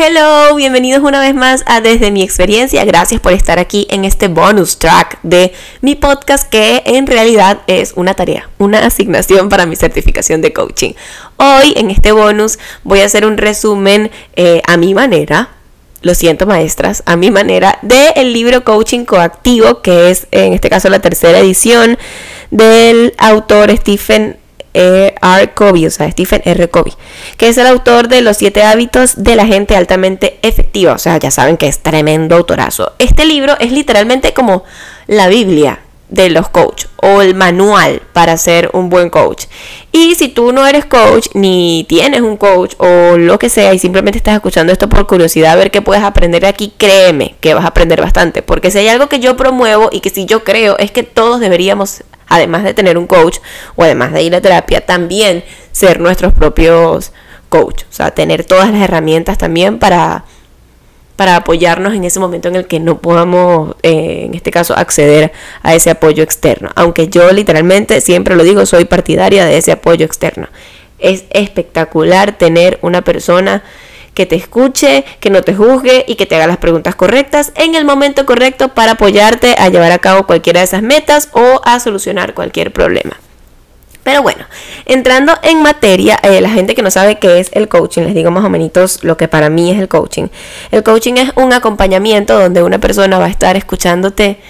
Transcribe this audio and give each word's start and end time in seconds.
Hello, 0.00 0.54
bienvenidos 0.54 1.02
una 1.02 1.18
vez 1.18 1.34
más 1.34 1.64
a 1.66 1.80
Desde 1.80 2.12
mi 2.12 2.22
experiencia. 2.22 2.84
Gracias 2.84 3.20
por 3.20 3.32
estar 3.32 3.58
aquí 3.58 3.88
en 3.90 4.04
este 4.04 4.28
bonus 4.28 4.78
track 4.78 5.18
de 5.24 5.52
mi 5.80 5.96
podcast 5.96 6.48
que 6.48 6.84
en 6.86 7.08
realidad 7.08 7.62
es 7.66 7.94
una 7.96 8.14
tarea, 8.14 8.48
una 8.58 8.86
asignación 8.86 9.48
para 9.48 9.66
mi 9.66 9.74
certificación 9.74 10.40
de 10.40 10.52
coaching. 10.52 10.92
Hoy 11.36 11.74
en 11.74 11.90
este 11.90 12.12
bonus 12.12 12.60
voy 12.84 13.00
a 13.00 13.06
hacer 13.06 13.26
un 13.26 13.38
resumen 13.38 14.12
eh, 14.36 14.62
a 14.68 14.76
mi 14.76 14.94
manera, 14.94 15.48
lo 16.02 16.14
siento 16.14 16.46
maestras, 16.46 17.02
a 17.04 17.16
mi 17.16 17.32
manera, 17.32 17.80
del 17.82 18.32
libro 18.32 18.62
Coaching 18.62 19.04
Coactivo, 19.04 19.82
que 19.82 20.10
es 20.10 20.28
en 20.30 20.52
este 20.52 20.70
caso 20.70 20.88
la 20.90 21.00
tercera 21.00 21.40
edición 21.40 21.98
del 22.52 23.14
autor 23.18 23.76
Stephen. 23.76 24.37
R. 24.74 25.50
Covey, 25.54 25.86
o 25.86 25.90
sea, 25.90 26.10
Stephen 26.10 26.42
R. 26.44 26.68
Covey, 26.68 26.92
que 27.36 27.48
es 27.48 27.58
el 27.58 27.66
autor 27.66 28.08
de 28.08 28.22
Los 28.22 28.36
siete 28.36 28.62
hábitos 28.62 29.22
de 29.22 29.36
la 29.36 29.46
gente 29.46 29.76
altamente 29.76 30.38
efectiva. 30.42 30.92
O 30.92 30.98
sea, 30.98 31.18
ya 31.18 31.30
saben 31.30 31.56
que 31.56 31.68
es 31.68 31.80
tremendo 31.80 32.36
autorazo. 32.36 32.92
Este 32.98 33.24
libro 33.24 33.56
es 33.58 33.72
literalmente 33.72 34.32
como 34.32 34.64
la 35.06 35.28
Biblia 35.28 35.80
de 36.08 36.30
los 36.30 36.48
coach 36.48 36.86
o 36.96 37.20
el 37.22 37.34
manual 37.34 38.02
para 38.12 38.36
ser 38.36 38.70
un 38.72 38.88
buen 38.88 39.10
coach. 39.10 39.44
Y 39.92 40.14
si 40.14 40.28
tú 40.28 40.52
no 40.52 40.66
eres 40.66 40.84
coach 40.84 41.28
ni 41.34 41.84
tienes 41.88 42.22
un 42.22 42.36
coach 42.36 42.74
o 42.78 43.16
lo 43.16 43.38
que 43.38 43.48
sea 43.48 43.74
y 43.74 43.78
simplemente 43.78 44.18
estás 44.18 44.34
escuchando 44.34 44.72
esto 44.72 44.88
por 44.88 45.06
curiosidad 45.06 45.52
a 45.52 45.56
ver 45.56 45.70
qué 45.70 45.82
puedes 45.82 46.02
aprender 46.02 46.42
de 46.42 46.48
aquí, 46.48 46.72
créeme 46.76 47.34
que 47.40 47.54
vas 47.54 47.64
a 47.64 47.68
aprender 47.68 48.00
bastante. 48.00 48.42
Porque 48.42 48.70
si 48.70 48.78
hay 48.78 48.88
algo 48.88 49.08
que 49.08 49.20
yo 49.20 49.36
promuevo 49.36 49.90
y 49.92 50.00
que 50.00 50.10
si 50.10 50.24
yo 50.24 50.44
creo 50.44 50.78
es 50.78 50.90
que 50.90 51.02
todos 51.02 51.40
deberíamos, 51.40 52.02
además 52.28 52.64
de 52.64 52.74
tener 52.74 52.98
un 52.98 53.06
coach 53.06 53.38
o 53.76 53.82
además 53.82 54.12
de 54.12 54.22
ir 54.22 54.34
a 54.34 54.40
terapia, 54.40 54.84
también 54.84 55.44
ser 55.72 56.00
nuestros 56.00 56.32
propios 56.32 57.12
coach. 57.48 57.84
O 57.84 57.92
sea, 57.92 58.10
tener 58.10 58.44
todas 58.44 58.70
las 58.70 58.82
herramientas 58.82 59.38
también 59.38 59.78
para 59.78 60.24
para 61.18 61.34
apoyarnos 61.34 61.94
en 61.94 62.04
ese 62.04 62.20
momento 62.20 62.46
en 62.46 62.54
el 62.54 62.68
que 62.68 62.78
no 62.78 62.98
podamos, 62.98 63.74
eh, 63.82 64.22
en 64.26 64.34
este 64.34 64.52
caso, 64.52 64.78
acceder 64.78 65.32
a 65.64 65.74
ese 65.74 65.90
apoyo 65.90 66.22
externo. 66.22 66.70
Aunque 66.76 67.08
yo 67.08 67.32
literalmente, 67.32 68.00
siempre 68.00 68.36
lo 68.36 68.44
digo, 68.44 68.64
soy 68.66 68.84
partidaria 68.84 69.44
de 69.44 69.58
ese 69.58 69.72
apoyo 69.72 70.06
externo. 70.06 70.46
Es 71.00 71.24
espectacular 71.30 72.38
tener 72.38 72.78
una 72.82 73.02
persona 73.02 73.64
que 74.14 74.26
te 74.26 74.36
escuche, 74.36 75.04
que 75.20 75.30
no 75.30 75.42
te 75.42 75.54
juzgue 75.54 76.04
y 76.08 76.16
que 76.16 76.26
te 76.26 76.36
haga 76.36 76.46
las 76.46 76.56
preguntas 76.56 76.94
correctas 76.94 77.52
en 77.54 77.74
el 77.74 77.84
momento 77.84 78.26
correcto 78.26 78.68
para 78.68 78.92
apoyarte 78.92 79.54
a 79.58 79.68
llevar 79.68 79.92
a 79.92 79.98
cabo 79.98 80.26
cualquiera 80.26 80.60
de 80.60 80.64
esas 80.64 80.82
metas 80.82 81.28
o 81.32 81.60
a 81.64 81.78
solucionar 81.80 82.34
cualquier 82.34 82.72
problema. 82.72 83.18
Pero 84.08 84.22
bueno, 84.22 84.46
entrando 84.86 85.34
en 85.42 85.62
materia, 85.62 86.18
eh, 86.22 86.40
la 86.40 86.48
gente 86.48 86.74
que 86.74 86.80
no 86.80 86.90
sabe 86.90 87.18
qué 87.18 87.40
es 87.40 87.50
el 87.52 87.68
coaching, 87.68 88.04
les 88.04 88.14
digo 88.14 88.30
más 88.30 88.42
o 88.42 88.48
menos 88.48 89.04
lo 89.04 89.18
que 89.18 89.28
para 89.28 89.50
mí 89.50 89.70
es 89.70 89.78
el 89.78 89.86
coaching. 89.86 90.28
El 90.70 90.82
coaching 90.82 91.18
es 91.18 91.30
un 91.36 91.52
acompañamiento 91.52 92.38
donde 92.40 92.62
una 92.62 92.78
persona 92.78 93.18
va 93.18 93.26
a 93.26 93.28
estar 93.28 93.56
escuchándote 93.56 94.40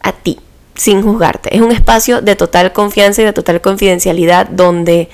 a 0.00 0.12
ti, 0.12 0.38
sin 0.76 1.02
juzgarte. 1.02 1.52
Es 1.54 1.60
un 1.60 1.72
espacio 1.72 2.22
de 2.22 2.36
total 2.36 2.72
confianza 2.72 3.22
y 3.22 3.24
de 3.24 3.32
total 3.32 3.60
confidencialidad 3.60 4.46
donde, 4.46 5.08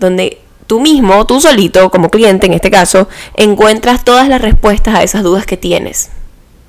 donde 0.00 0.40
tú 0.66 0.80
mismo, 0.80 1.26
tú 1.26 1.40
solito, 1.40 1.90
como 1.90 2.10
cliente 2.10 2.46
en 2.46 2.52
este 2.52 2.70
caso, 2.70 3.08
encuentras 3.34 4.04
todas 4.04 4.28
las 4.28 4.40
respuestas 4.40 4.94
a 4.94 5.02
esas 5.02 5.22
dudas 5.22 5.46
que 5.46 5.56
tienes. 5.56 6.10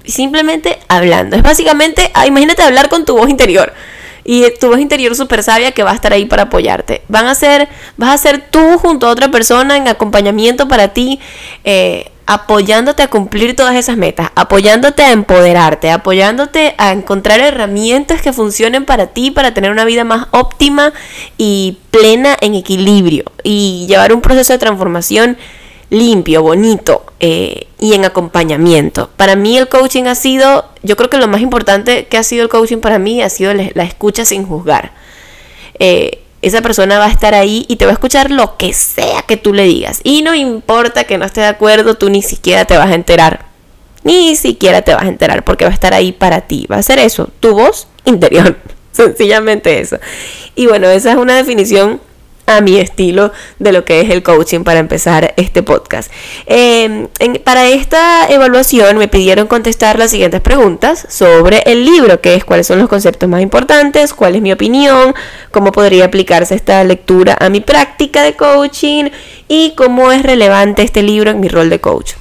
Y 0.04 0.12
simplemente 0.12 0.80
hablando. 0.88 1.36
Es 1.36 1.44
básicamente, 1.44 2.12
ah, 2.14 2.28
imagínate 2.28 2.62
hablar 2.64 2.90
con 2.90 3.06
tu 3.06 3.18
voz 3.18 3.30
interior 3.30 3.74
y 4.28 4.44
tu 4.60 4.68
voz 4.68 4.80
interior 4.80 5.16
súper 5.16 5.42
sabia 5.42 5.72
que 5.72 5.84
va 5.84 5.92
a 5.92 5.96
estar 5.96 6.12
ahí 6.12 6.26
para 6.26 6.44
apoyarte. 6.44 7.02
Van 7.08 7.28
a 7.28 7.34
ser, 7.34 7.70
vas 7.96 8.14
a 8.14 8.18
ser 8.18 8.46
tú 8.52 8.78
junto 8.78 9.08
a 9.08 9.10
otra 9.10 9.32
persona 9.32 9.78
en 9.78 9.88
acompañamiento 9.88 10.68
para 10.68 10.90
ti, 10.90 11.20
eh, 11.64 12.12
apoyándote 12.28 13.04
a 13.04 13.08
cumplir 13.08 13.56
todas 13.56 13.76
esas 13.76 13.96
metas, 13.96 14.32
apoyándote 14.36 15.02
a 15.02 15.14
empoderarte, 15.14 15.90
apoyándote 15.90 16.76
a 16.78 16.92
encontrar 16.92 17.40
herramientas 17.40 18.22
que 18.22 18.34
funcionen 18.34 18.84
para 18.84 19.08
ti, 19.08 19.32
para 19.32 19.54
tener 19.54 19.72
una 19.72 19.86
vida 19.86 20.04
más 20.04 20.28
óptima 20.32 20.92
y 21.38 21.78
plena 21.90 22.36
en 22.42 22.54
equilibrio 22.54 23.24
y 23.44 23.86
llevar 23.88 24.14
un 24.14 24.20
proceso 24.20 24.52
de 24.52 24.60
transformación 24.60 25.38
limpio, 25.90 26.44
bonito 26.44 27.06
eh, 27.22 27.68
y 27.80 27.94
en 27.94 28.04
acompañamiento. 28.04 29.10
Para 29.16 29.38
mí 29.38 29.58
el 29.58 29.70
coaching 29.70 30.04
ha 30.04 30.16
sido, 30.16 30.66
yo 30.84 30.98
creo 30.98 31.10
que 31.10 31.18
lo 31.18 31.30
más 31.30 31.40
importante 31.40 32.08
que 32.08 32.18
ha 32.18 32.24
sido 32.24 32.44
el 32.44 32.50
coaching 32.50 32.80
para 32.80 33.00
mí 33.00 33.22
ha 33.22 33.30
sido 33.30 33.54
la 33.54 33.84
escucha 33.84 34.26
sin 34.26 34.46
juzgar. 34.46 34.92
Eh, 35.80 36.24
esa 36.48 36.62
persona 36.62 37.00
va 37.00 37.06
a 37.06 37.12
estar 37.12 37.34
ahí 37.34 37.66
y 37.68 37.76
te 37.76 37.86
va 37.86 37.92
a 37.92 37.94
escuchar 37.94 38.32
lo 38.32 38.58
que 38.58 38.74
sea 38.74 39.22
que 39.24 39.38
tú 39.38 39.54
le 39.54 39.64
digas. 39.64 40.02
Y 40.04 40.22
no 40.22 40.34
importa 40.34 41.04
que 41.04 41.18
no 41.18 41.26
esté 41.26 41.42
de 41.42 41.48
acuerdo, 41.48 41.96
tú 41.96 42.10
ni 42.10 42.22
siquiera 42.22 42.66
te 42.66 42.78
vas 42.78 42.90
a 42.90 42.96
enterar. 42.96 43.46
Ni 44.04 44.36
siquiera 44.36 44.82
te 44.82 44.94
vas 44.94 45.04
a 45.04 45.08
enterar 45.08 45.44
porque 45.44 45.66
va 45.66 45.72
a 45.72 45.74
estar 45.74 45.94
ahí 45.94 46.12
para 46.12 46.42
ti. 46.42 46.66
Va 46.72 46.78
a 46.78 46.84
ser 46.84 47.00
eso, 47.00 47.30
tu 47.40 47.54
voz 47.54 47.88
interior. 48.06 48.58
Sencillamente 48.92 49.80
eso. 49.80 50.00
Y 50.56 50.68
bueno, 50.68 50.88
esa 50.90 51.12
es 51.12 51.18
una 51.18 51.36
definición 51.36 52.02
a 52.48 52.62
mi 52.62 52.78
estilo 52.78 53.32
de 53.60 53.72
lo 53.72 53.86
que 53.86 54.02
es 54.02 54.10
el 54.10 54.24
coaching 54.24 54.64
para 54.64 54.80
empezar 54.80 55.34
este 55.38 55.62
podcast. 55.64 56.12
Em, 56.46 57.08
para 57.44 57.68
esta 57.68 58.28
evaluación 58.30 58.98
me 58.98 59.08
pidieron 59.08 59.48
contestar 59.48 60.00
las 60.00 60.12
siguientes 60.12 60.42
preguntas 60.42 61.06
sobre 61.10 61.62
el 61.66 61.86
libro, 61.86 62.22
que 62.22 62.36
es 62.36 62.46
cuáles 62.46 62.66
son 62.66 62.80
los 62.80 62.90
conceptos 62.90 63.28
más 63.30 63.42
importantes, 63.42 64.14
cuál 64.14 64.36
es 64.36 64.42
mi 64.42 64.54
opinión, 64.54 65.14
cómo 65.52 65.72
podría 65.72 66.06
aplicarse 66.06 66.56
esta 66.56 66.84
lectura 66.84 67.38
a 67.40 67.50
mi 67.50 67.60
práctica 67.60 68.24
de 68.24 68.34
coaching 68.36 69.10
y 69.50 69.74
cómo 69.76 70.12
es 70.12 70.24
relevante 70.24 70.84
este 70.84 71.04
libro 71.04 71.32
en 71.32 71.42
mi 71.42 71.50
rol 71.50 71.70
de 71.70 71.82
coach. 71.82 72.14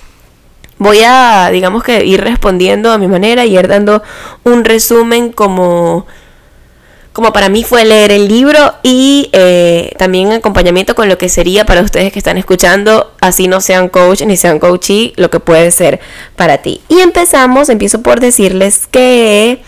Voy 0.78 0.98
a, 1.06 1.48
digamos 1.53 1.84
que, 1.84 2.04
ir 2.04 2.20
respondiendo 2.20 2.91
a 2.91 2.98
mi 2.98 3.06
manera 3.06 3.47
y 3.47 3.56
ir 3.56 3.69
dando 3.69 4.03
un 4.44 4.65
resumen 4.65 5.32
como 5.32 6.06
como 7.16 7.32
para 7.32 7.49
mí 7.49 7.65
fue 7.65 7.87
leer 7.87 8.12
el 8.12 8.28
libro 8.28 8.75
y 8.82 9.31
eh, 9.32 9.94
también 9.97 10.27
en 10.27 10.32
acompañamiento 10.34 10.94
con 10.94 11.09
lo 11.09 11.16
que 11.16 11.31
sería 11.31 11.65
para 11.65 11.81
ustedes 11.81 12.12
que 12.12 12.19
están 12.19 12.37
escuchando, 12.37 13.10
así 13.22 13.49
no 13.49 13.62
sean 13.62 13.88
coach 13.88 14.21
ni 14.21 14.37
sean 14.37 14.59
coachee, 14.59 15.15
lo 15.16 15.31
que 15.31 15.41
puede 15.41 15.71
ser 15.71 15.99
para 16.37 16.59
ti. 16.59 16.82
Y 16.91 17.00
empezamos, 17.00 17.71
empiezo 17.71 18.03
por 18.03 18.21
decirles 18.21 18.87
que 18.87 19.62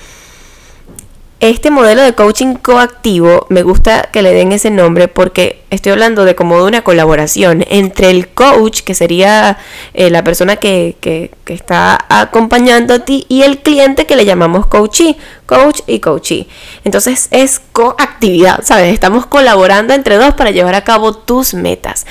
este 1.40 1.70
modelo 1.70 2.02
de 2.02 2.14
coaching 2.14 2.54
coactivo 2.54 3.46
me 3.48 3.62
gusta 3.62 4.08
que 4.12 4.22
le 4.22 4.34
den 4.34 4.50
ese 4.50 4.70
nombre 4.70 5.06
porque 5.06 5.62
estoy 5.70 5.92
hablando 5.92 6.24
de 6.24 6.34
como 6.34 6.56
de 6.56 6.64
una 6.64 6.82
colaboración 6.82 7.64
entre 7.68 8.10
el 8.10 8.28
coach, 8.28 8.80
que 8.80 8.94
sería 8.94 9.56
eh, 9.94 10.10
la 10.10 10.24
persona 10.24 10.56
que, 10.56 10.96
que, 11.00 11.30
está 11.46 12.04
acompañando 12.08 12.92
a 12.92 12.98
ti, 12.98 13.24
y 13.28 13.42
el 13.42 13.60
cliente 13.60 14.04
que 14.04 14.16
le 14.16 14.26
llamamos 14.26 14.66
coachee, 14.66 15.16
coach 15.46 15.80
y 15.86 16.00
coachee. 16.00 16.46
Entonces 16.84 17.28
es 17.30 17.60
coactividad, 17.72 18.62
¿sabes? 18.64 18.92
Estamos 18.92 19.24
colaborando 19.24 19.94
entre 19.94 20.16
dos 20.16 20.34
para 20.34 20.50
llevar 20.50 20.74
a 20.74 20.84
cabo 20.84 21.14
tus 21.14 21.54
metas 21.54 22.04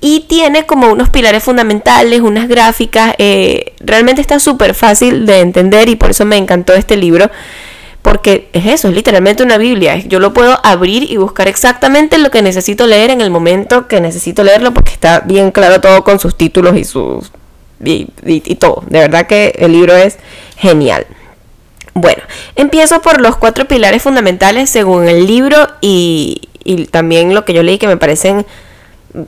y 0.00 0.20
tiene 0.20 0.64
como 0.64 0.92
unos 0.92 1.08
pilares 1.08 1.42
fundamentales, 1.42 2.20
unas 2.20 2.48
gráficas, 2.48 3.14
eh, 3.18 3.72
realmente 3.80 4.20
está 4.20 4.38
súper 4.38 4.74
fácil 4.74 5.26
de 5.26 5.40
entender 5.40 5.88
y 5.88 5.96
por 5.96 6.10
eso 6.10 6.24
me 6.24 6.36
encantó 6.36 6.74
este 6.74 6.96
libro. 6.96 7.30
Porque 8.02 8.48
es 8.52 8.66
eso, 8.66 8.88
es 8.88 8.94
literalmente 8.94 9.42
una 9.42 9.58
Biblia. 9.58 9.98
Yo 9.98 10.20
lo 10.20 10.32
puedo 10.32 10.58
abrir 10.62 11.10
y 11.10 11.16
buscar 11.16 11.48
exactamente 11.48 12.18
lo 12.18 12.30
que 12.30 12.42
necesito 12.42 12.86
leer 12.86 13.10
en 13.10 13.20
el 13.20 13.30
momento 13.30 13.88
que 13.88 14.00
necesito 14.00 14.44
leerlo 14.44 14.72
porque 14.72 14.92
está 14.92 15.20
bien 15.20 15.50
claro 15.50 15.80
todo 15.80 16.04
con 16.04 16.18
sus 16.18 16.36
títulos 16.36 16.76
y 16.76 16.84
sus... 16.84 17.32
Y, 17.84 18.06
todo. 18.56 18.82
De 18.88 18.98
verdad 18.98 19.26
que 19.26 19.54
el 19.58 19.72
libro 19.72 19.94
es 19.94 20.18
genial. 20.56 21.06
Bueno, 21.94 22.22
empiezo 22.56 23.02
por 23.02 23.20
los 23.20 23.36
cuatro 23.36 23.66
pilares 23.66 24.02
fundamentales 24.02 24.68
según 24.70 25.08
el 25.08 25.26
libro 25.26 25.68
y, 25.80 26.48
y 26.64 26.86
también 26.86 27.34
lo 27.34 27.44
que 27.44 27.52
yo 27.52 27.62
leí 27.62 27.78
que 27.78 27.86
me 27.86 27.96
parecen 27.96 28.46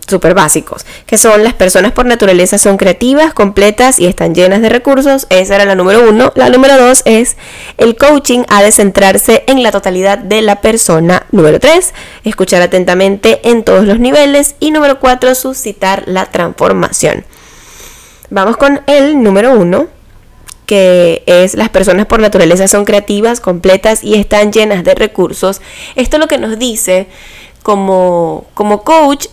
súper 0.06 0.34
básicos, 0.34 0.86
que 1.06 1.18
son 1.18 1.44
las 1.44 1.54
personas 1.54 1.92
por 1.92 2.06
naturaleza 2.06 2.58
son 2.58 2.76
creativas, 2.76 3.34
completas 3.34 3.98
y 3.98 4.06
están 4.06 4.34
llenas 4.34 4.62
de 4.62 4.68
recursos. 4.68 5.26
Esa 5.30 5.56
era 5.56 5.64
la 5.64 5.74
número 5.74 6.08
uno. 6.08 6.32
La 6.36 6.48
número 6.48 6.76
dos 6.76 7.02
es 7.04 7.36
el 7.78 7.96
coaching 7.96 8.44
ha 8.48 8.62
de 8.62 8.72
centrarse 8.72 9.44
en 9.46 9.62
la 9.62 9.72
totalidad 9.72 10.18
de 10.18 10.42
la 10.42 10.60
persona. 10.60 11.26
Número 11.30 11.60
tres, 11.60 11.94
escuchar 12.24 12.62
atentamente 12.62 13.40
en 13.48 13.64
todos 13.64 13.84
los 13.84 13.98
niveles. 13.98 14.54
Y 14.60 14.70
número 14.70 15.00
cuatro, 15.00 15.34
suscitar 15.34 16.04
la 16.06 16.26
transformación. 16.26 17.24
Vamos 18.30 18.56
con 18.56 18.80
el 18.86 19.22
número 19.22 19.52
uno, 19.52 19.88
que 20.66 21.24
es 21.26 21.54
las 21.54 21.68
personas 21.68 22.06
por 22.06 22.20
naturaleza 22.20 22.68
son 22.68 22.84
creativas, 22.84 23.40
completas 23.40 24.04
y 24.04 24.14
están 24.14 24.52
llenas 24.52 24.84
de 24.84 24.94
recursos. 24.94 25.60
Esto 25.96 26.18
lo 26.18 26.28
que 26.28 26.38
nos 26.38 26.60
dice 26.60 27.08
como, 27.64 28.46
como 28.54 28.84
coach 28.84 29.26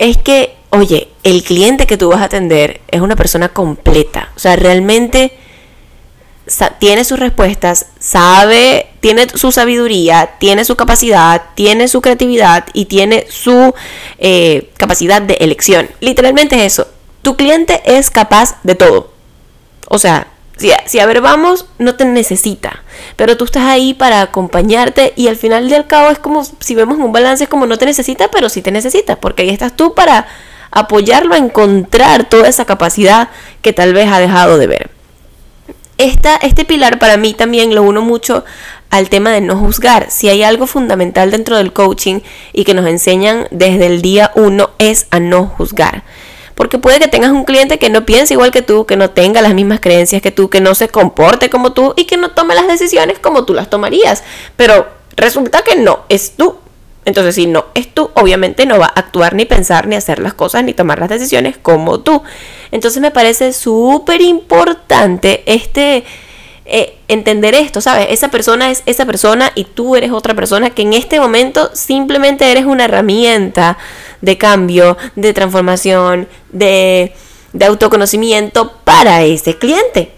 es 0.00 0.16
que, 0.16 0.56
oye, 0.70 1.08
el 1.22 1.44
cliente 1.44 1.86
que 1.86 1.98
tú 1.98 2.08
vas 2.08 2.22
a 2.22 2.24
atender 2.24 2.80
es 2.88 3.02
una 3.02 3.16
persona 3.16 3.50
completa. 3.50 4.30
O 4.34 4.38
sea, 4.38 4.56
realmente 4.56 5.32
tiene 6.78 7.04
sus 7.04 7.18
respuestas, 7.18 7.86
sabe, 8.00 8.88
tiene 9.00 9.28
su 9.28 9.52
sabiduría, 9.52 10.36
tiene 10.38 10.64
su 10.64 10.74
capacidad, 10.74 11.42
tiene 11.54 11.86
su 11.86 12.00
creatividad 12.00 12.64
y 12.72 12.86
tiene 12.86 13.26
su 13.28 13.74
eh, 14.18 14.70
capacidad 14.78 15.20
de 15.20 15.34
elección. 15.34 15.88
Literalmente 16.00 16.56
es 16.56 16.72
eso. 16.72 16.88
Tu 17.20 17.36
cliente 17.36 17.82
es 17.84 18.10
capaz 18.10 18.56
de 18.62 18.74
todo. 18.74 19.12
O 19.86 19.98
sea, 19.98 20.28
si, 20.60 20.70
si 20.86 20.98
a 20.98 21.06
ver 21.06 21.20
vamos, 21.22 21.66
no 21.78 21.94
te 21.94 22.04
necesita. 22.04 22.82
Pero 23.16 23.36
tú 23.36 23.46
estás 23.46 23.64
ahí 23.64 23.94
para 23.94 24.20
acompañarte 24.20 25.14
y 25.16 25.28
al 25.28 25.36
final 25.36 25.70
del 25.70 25.86
cabo 25.86 26.10
es 26.10 26.18
como, 26.18 26.44
si 26.44 26.74
vemos 26.74 26.98
un 26.98 27.12
balance, 27.12 27.44
es 27.44 27.50
como 27.50 27.66
no 27.66 27.78
te 27.78 27.86
necesita, 27.86 28.28
pero 28.30 28.48
sí 28.50 28.60
te 28.60 28.70
necesita. 28.70 29.16
Porque 29.16 29.42
ahí 29.42 29.48
estás 29.48 29.74
tú 29.74 29.94
para 29.94 30.26
apoyarlo 30.70 31.34
a 31.34 31.38
encontrar 31.38 32.28
toda 32.28 32.48
esa 32.48 32.66
capacidad 32.66 33.30
que 33.62 33.72
tal 33.72 33.94
vez 33.94 34.12
ha 34.12 34.20
dejado 34.20 34.58
de 34.58 34.66
ver. 34.66 34.90
Este 35.96 36.64
pilar 36.64 36.98
para 36.98 37.16
mí 37.16 37.34
también 37.34 37.74
lo 37.74 37.82
uno 37.82 38.00
mucho 38.00 38.44
al 38.90 39.08
tema 39.08 39.30
de 39.30 39.40
no 39.40 39.56
juzgar. 39.56 40.10
Si 40.10 40.28
hay 40.28 40.42
algo 40.42 40.66
fundamental 40.66 41.30
dentro 41.30 41.56
del 41.56 41.72
coaching 41.72 42.20
y 42.52 42.64
que 42.64 42.74
nos 42.74 42.86
enseñan 42.86 43.48
desde 43.50 43.86
el 43.86 44.02
día 44.02 44.30
uno 44.34 44.70
es 44.78 45.06
a 45.10 45.20
no 45.20 45.46
juzgar. 45.46 46.02
Porque 46.60 46.76
puede 46.76 46.98
que 46.98 47.08
tengas 47.08 47.30
un 47.30 47.44
cliente 47.44 47.78
que 47.78 47.88
no 47.88 48.04
piense 48.04 48.34
igual 48.34 48.50
que 48.50 48.60
tú, 48.60 48.84
que 48.84 48.94
no 48.94 49.08
tenga 49.08 49.40
las 49.40 49.54
mismas 49.54 49.80
creencias 49.80 50.20
que 50.20 50.30
tú, 50.30 50.50
que 50.50 50.60
no 50.60 50.74
se 50.74 50.88
comporte 50.88 51.48
como 51.48 51.72
tú 51.72 51.94
y 51.96 52.04
que 52.04 52.18
no 52.18 52.32
tome 52.32 52.54
las 52.54 52.68
decisiones 52.68 53.18
como 53.18 53.46
tú 53.46 53.54
las 53.54 53.70
tomarías. 53.70 54.22
Pero 54.56 54.86
resulta 55.16 55.62
que 55.62 55.76
no, 55.76 56.00
es 56.10 56.32
tú. 56.36 56.58
Entonces, 57.06 57.36
si 57.36 57.46
no 57.46 57.64
es 57.72 57.94
tú, 57.94 58.10
obviamente 58.12 58.66
no 58.66 58.78
va 58.78 58.92
a 58.94 59.00
actuar 59.00 59.32
ni 59.32 59.46
pensar 59.46 59.86
ni 59.86 59.96
hacer 59.96 60.18
las 60.18 60.34
cosas 60.34 60.62
ni 60.62 60.74
tomar 60.74 60.98
las 60.98 61.08
decisiones 61.08 61.56
como 61.56 62.00
tú. 62.00 62.22
Entonces 62.72 63.00
me 63.00 63.10
parece 63.10 63.54
súper 63.54 64.20
importante 64.20 65.42
este 65.46 66.04
eh, 66.72 66.98
entender 67.08 67.54
esto, 67.54 67.80
¿sabes? 67.80 68.06
Esa 68.10 68.28
persona 68.28 68.70
es 68.70 68.84
esa 68.86 69.04
persona 69.04 69.50
y 69.56 69.64
tú 69.64 69.96
eres 69.96 70.12
otra 70.12 70.34
persona 70.34 70.70
que 70.70 70.82
en 70.82 70.92
este 70.92 71.18
momento 71.18 71.70
simplemente 71.74 72.50
eres 72.50 72.64
una 72.64 72.84
herramienta 72.84 73.76
de 74.20 74.38
cambio, 74.38 74.96
de 75.16 75.32
transformación, 75.32 76.28
de, 76.52 77.12
de 77.52 77.64
autoconocimiento 77.64 78.72
para 78.84 79.24
ese 79.24 79.58
cliente. 79.58 80.12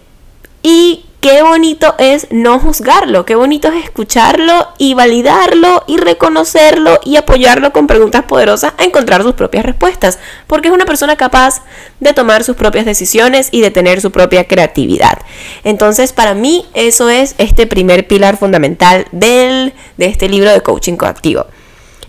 Y 0.61 1.05
qué 1.23 1.41
bonito 1.41 1.95
es 1.99 2.27
no 2.31 2.59
juzgarlo, 2.59 3.25
qué 3.25 3.35
bonito 3.35 3.69
es 3.69 3.85
escucharlo 3.85 4.67
y 4.77 4.93
validarlo 4.93 5.85
y 5.87 5.95
reconocerlo 5.95 6.99
y 7.05 7.15
apoyarlo 7.15 7.71
con 7.71 7.87
preguntas 7.87 8.25
poderosas 8.25 8.73
a 8.77 8.83
encontrar 8.83 9.23
sus 9.23 9.33
propias 9.33 9.65
respuestas, 9.65 10.19
porque 10.47 10.67
es 10.67 10.73
una 10.73 10.85
persona 10.85 11.15
capaz 11.15 11.61
de 12.01 12.11
tomar 12.11 12.43
sus 12.43 12.57
propias 12.57 12.83
decisiones 12.85 13.47
y 13.51 13.61
de 13.61 13.71
tener 13.71 14.01
su 14.01 14.11
propia 14.11 14.49
creatividad. 14.49 15.19
Entonces, 15.63 16.11
para 16.11 16.33
mí 16.33 16.65
eso 16.73 17.07
es 17.07 17.35
este 17.37 17.67
primer 17.67 18.05
pilar 18.05 18.35
fundamental 18.35 19.05
del, 19.13 19.71
de 19.95 20.07
este 20.07 20.27
libro 20.27 20.51
de 20.51 20.59
coaching 20.59 20.97
coactivo. 20.97 21.45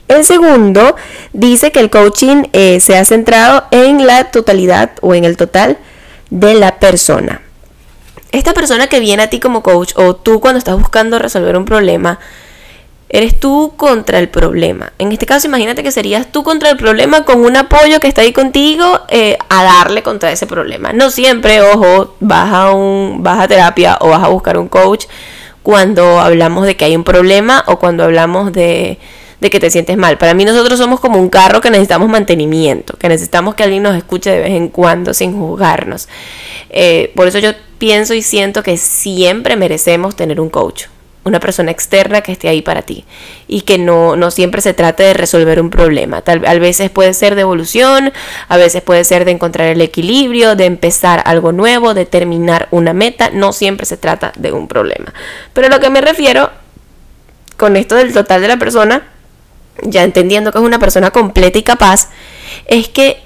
El 0.09 0.25
segundo 0.25 0.97
dice 1.33 1.71
que 1.71 1.79
el 1.79 1.89
coaching 1.89 2.49
eh, 2.53 2.81
se 2.81 2.97
ha 2.97 3.05
centrado 3.05 3.67
en 3.71 4.09
la 4.09 4.33
totalidad 4.33 4.91
o 5.03 5.15
en 5.15 5.25
el 5.25 5.37
total 5.37 5.79
de 6.31 6.55
la 6.55 6.81
persona 6.81 7.44
esta 8.39 8.53
persona 8.53 8.89
que 8.89 9.01
viene 9.01 9.23
a 9.23 9.31
ti 9.31 9.41
como 9.41 9.63
coach 9.63 9.93
o 9.97 10.17
tú 10.17 10.41
cuando 10.41 10.59
estás 10.59 10.77
buscando 10.77 11.19
resolver 11.19 11.57
un 11.57 11.65
problema, 11.65 12.19
eres 13.09 13.39
tú 13.39 13.75
contra 13.77 14.19
el 14.19 14.29
problema. 14.29 14.93
En 14.99 15.13
este 15.13 15.25
caso, 15.25 15.47
imagínate 15.47 15.83
que 15.83 15.93
serías 15.93 16.33
tú 16.33 16.43
contra 16.43 16.71
el 16.71 16.77
problema 16.77 17.25
con 17.25 17.45
un 17.45 17.57
apoyo 17.57 18.01
que 18.01 18.09
está 18.09 18.23
ahí 18.23 18.33
contigo 18.33 19.03
eh, 19.09 19.39
a 19.49 19.63
darle 19.63 20.03
contra 20.03 20.33
ese 20.33 20.47
problema. 20.47 20.93
No 20.93 21.11
siempre, 21.11 21.63
ojo, 21.63 22.17
vas 22.19 22.53
a, 22.53 22.73
un, 22.73 23.23
vas 23.23 23.41
a 23.41 23.47
terapia 23.47 23.99
o 24.01 24.09
vas 24.09 24.23
a 24.25 24.29
buscar 24.29 24.59
un 24.59 24.69
coach 24.69 25.07
cuando 25.63 26.19
hablamos 26.19 26.67
de 26.67 26.77
que 26.77 26.87
hay 26.87 26.97
un 26.97 27.05
problema 27.05 27.63
o 27.69 27.79
cuando 27.79 28.05
hablamos 28.05 28.53
de, 28.53 28.99
de 29.45 29.51
que 29.51 29.61
te 29.61 29.69
sientes 29.69 29.99
mal. 29.99 30.17
Para 30.17 30.33
mí 30.33 30.47
nosotros 30.47 30.79
somos 30.79 31.01
como 31.01 31.21
un 31.21 31.29
carro 31.29 31.61
que 31.61 31.69
necesitamos 31.69 32.09
mantenimiento, 32.09 32.97
que 32.97 33.11
necesitamos 33.11 33.55
que 33.55 33.63
alguien 33.63 33.83
nos 33.83 33.95
escuche 33.95 34.31
de 34.31 34.39
vez 34.39 34.53
en 34.53 34.69
cuando 34.69 35.13
sin 35.13 35.39
juzgarnos. 35.39 36.09
Eh, 36.71 37.13
por 37.15 37.29
eso 37.29 37.39
yo 37.41 37.51
pienso 37.77 38.15
y 38.15 38.23
siento 38.23 38.63
que 38.63 38.79
siempre 38.79 39.57
merecemos 39.57 40.17
tener 40.17 40.41
un 40.41 40.49
coach, 40.49 40.85
una 41.25 41.41
persona 41.41 41.71
externa 41.71 42.23
que 42.23 42.33
esté 42.33 42.49
ahí 42.49 42.63
para 42.63 42.81
ti 42.81 43.05
y 43.47 43.61
que 43.61 43.77
no, 43.77 44.17
no 44.17 44.31
siempre 44.31 44.63
se 44.63 44.73
trate 44.73 45.03
de 45.03 45.13
resolver 45.13 45.61
un 45.61 45.69
problema. 45.69 46.23
Tal, 46.23 46.47
a 46.47 46.55
veces 46.55 46.89
puede 46.89 47.13
ser 47.13 47.35
de 47.35 47.43
evolución, 47.43 48.15
a 48.49 48.57
veces 48.57 48.81
puede 48.81 49.05
ser 49.05 49.27
de 49.27 49.33
encontrar 49.33 49.69
el 49.69 49.83
equilibrio, 49.83 50.57
de 50.57 50.65
empezar 50.65 51.23
algo 51.27 51.53
nuevo, 51.53 51.93
de 51.93 52.07
terminar 52.07 52.69
una 52.71 52.95
meta. 52.95 53.29
No 53.29 53.53
siempre 53.53 53.85
se 53.85 53.99
trata 53.99 54.33
de 54.39 54.53
un 54.53 54.69
problema. 54.69 55.13
Pero 55.53 55.69
lo 55.69 55.81
que 55.81 55.91
me 55.91 56.01
refiero 56.01 56.51
con 57.59 57.77
esto 57.77 57.95
del 57.95 58.15
total 58.15 58.41
de 58.41 58.49
la 58.49 58.57
persona, 58.57 59.03
ya 59.83 60.03
entendiendo 60.03 60.53
que 60.53 60.59
es 60.59 60.65
una 60.65 60.79
persona 60.79 61.11
completa 61.11 61.59
y 61.59 61.63
capaz, 61.63 62.09
es 62.67 62.89
que 62.89 63.23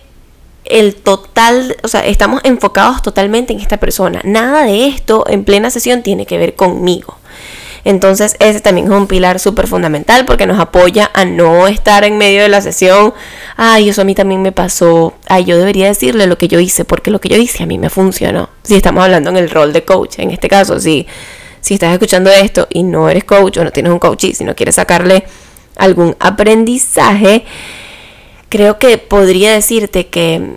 el 0.64 0.94
total, 0.94 1.76
o 1.82 1.88
sea, 1.88 2.06
estamos 2.06 2.40
enfocados 2.44 3.02
totalmente 3.02 3.52
en 3.52 3.60
esta 3.60 3.78
persona. 3.78 4.20
Nada 4.24 4.64
de 4.64 4.86
esto 4.86 5.24
en 5.28 5.44
plena 5.44 5.70
sesión 5.70 6.02
tiene 6.02 6.26
que 6.26 6.38
ver 6.38 6.54
conmigo. 6.54 7.16
Entonces 7.84 8.36
ese 8.40 8.60
también 8.60 8.88
es 8.88 8.92
un 8.92 9.06
pilar 9.06 9.38
súper 9.38 9.66
fundamental 9.66 10.26
porque 10.26 10.46
nos 10.46 10.58
apoya 10.58 11.10
a 11.14 11.24
no 11.24 11.66
estar 11.68 12.04
en 12.04 12.18
medio 12.18 12.42
de 12.42 12.48
la 12.48 12.60
sesión. 12.60 13.14
Ay, 13.56 13.88
eso 13.88 14.02
a 14.02 14.04
mí 14.04 14.14
también 14.14 14.42
me 14.42 14.52
pasó. 14.52 15.14
Ay, 15.26 15.44
yo 15.44 15.56
debería 15.56 15.86
decirle 15.86 16.26
lo 16.26 16.36
que 16.36 16.48
yo 16.48 16.60
hice 16.60 16.84
porque 16.84 17.10
lo 17.10 17.20
que 17.20 17.28
yo 17.28 17.36
hice 17.36 17.62
a 17.62 17.66
mí 17.66 17.78
me 17.78 17.88
funcionó. 17.88 18.50
Si 18.62 18.74
estamos 18.74 19.04
hablando 19.04 19.30
en 19.30 19.36
el 19.36 19.48
rol 19.48 19.72
de 19.72 19.84
coach, 19.84 20.18
en 20.18 20.30
este 20.32 20.48
caso, 20.48 20.78
si, 20.80 21.06
si 21.60 21.74
estás 21.74 21.92
escuchando 21.92 22.30
esto 22.30 22.66
y 22.70 22.82
no 22.82 23.08
eres 23.08 23.24
coach 23.24 23.56
o 23.58 23.64
no 23.64 23.70
tienes 23.70 23.92
un 23.92 23.98
coach 23.98 24.24
y 24.24 24.34
si 24.34 24.44
no 24.44 24.54
quieres 24.54 24.74
sacarle 24.74 25.24
algún 25.78 26.16
aprendizaje, 26.20 27.44
creo 28.48 28.78
que 28.78 28.98
podría 28.98 29.52
decirte 29.52 30.08
que 30.08 30.56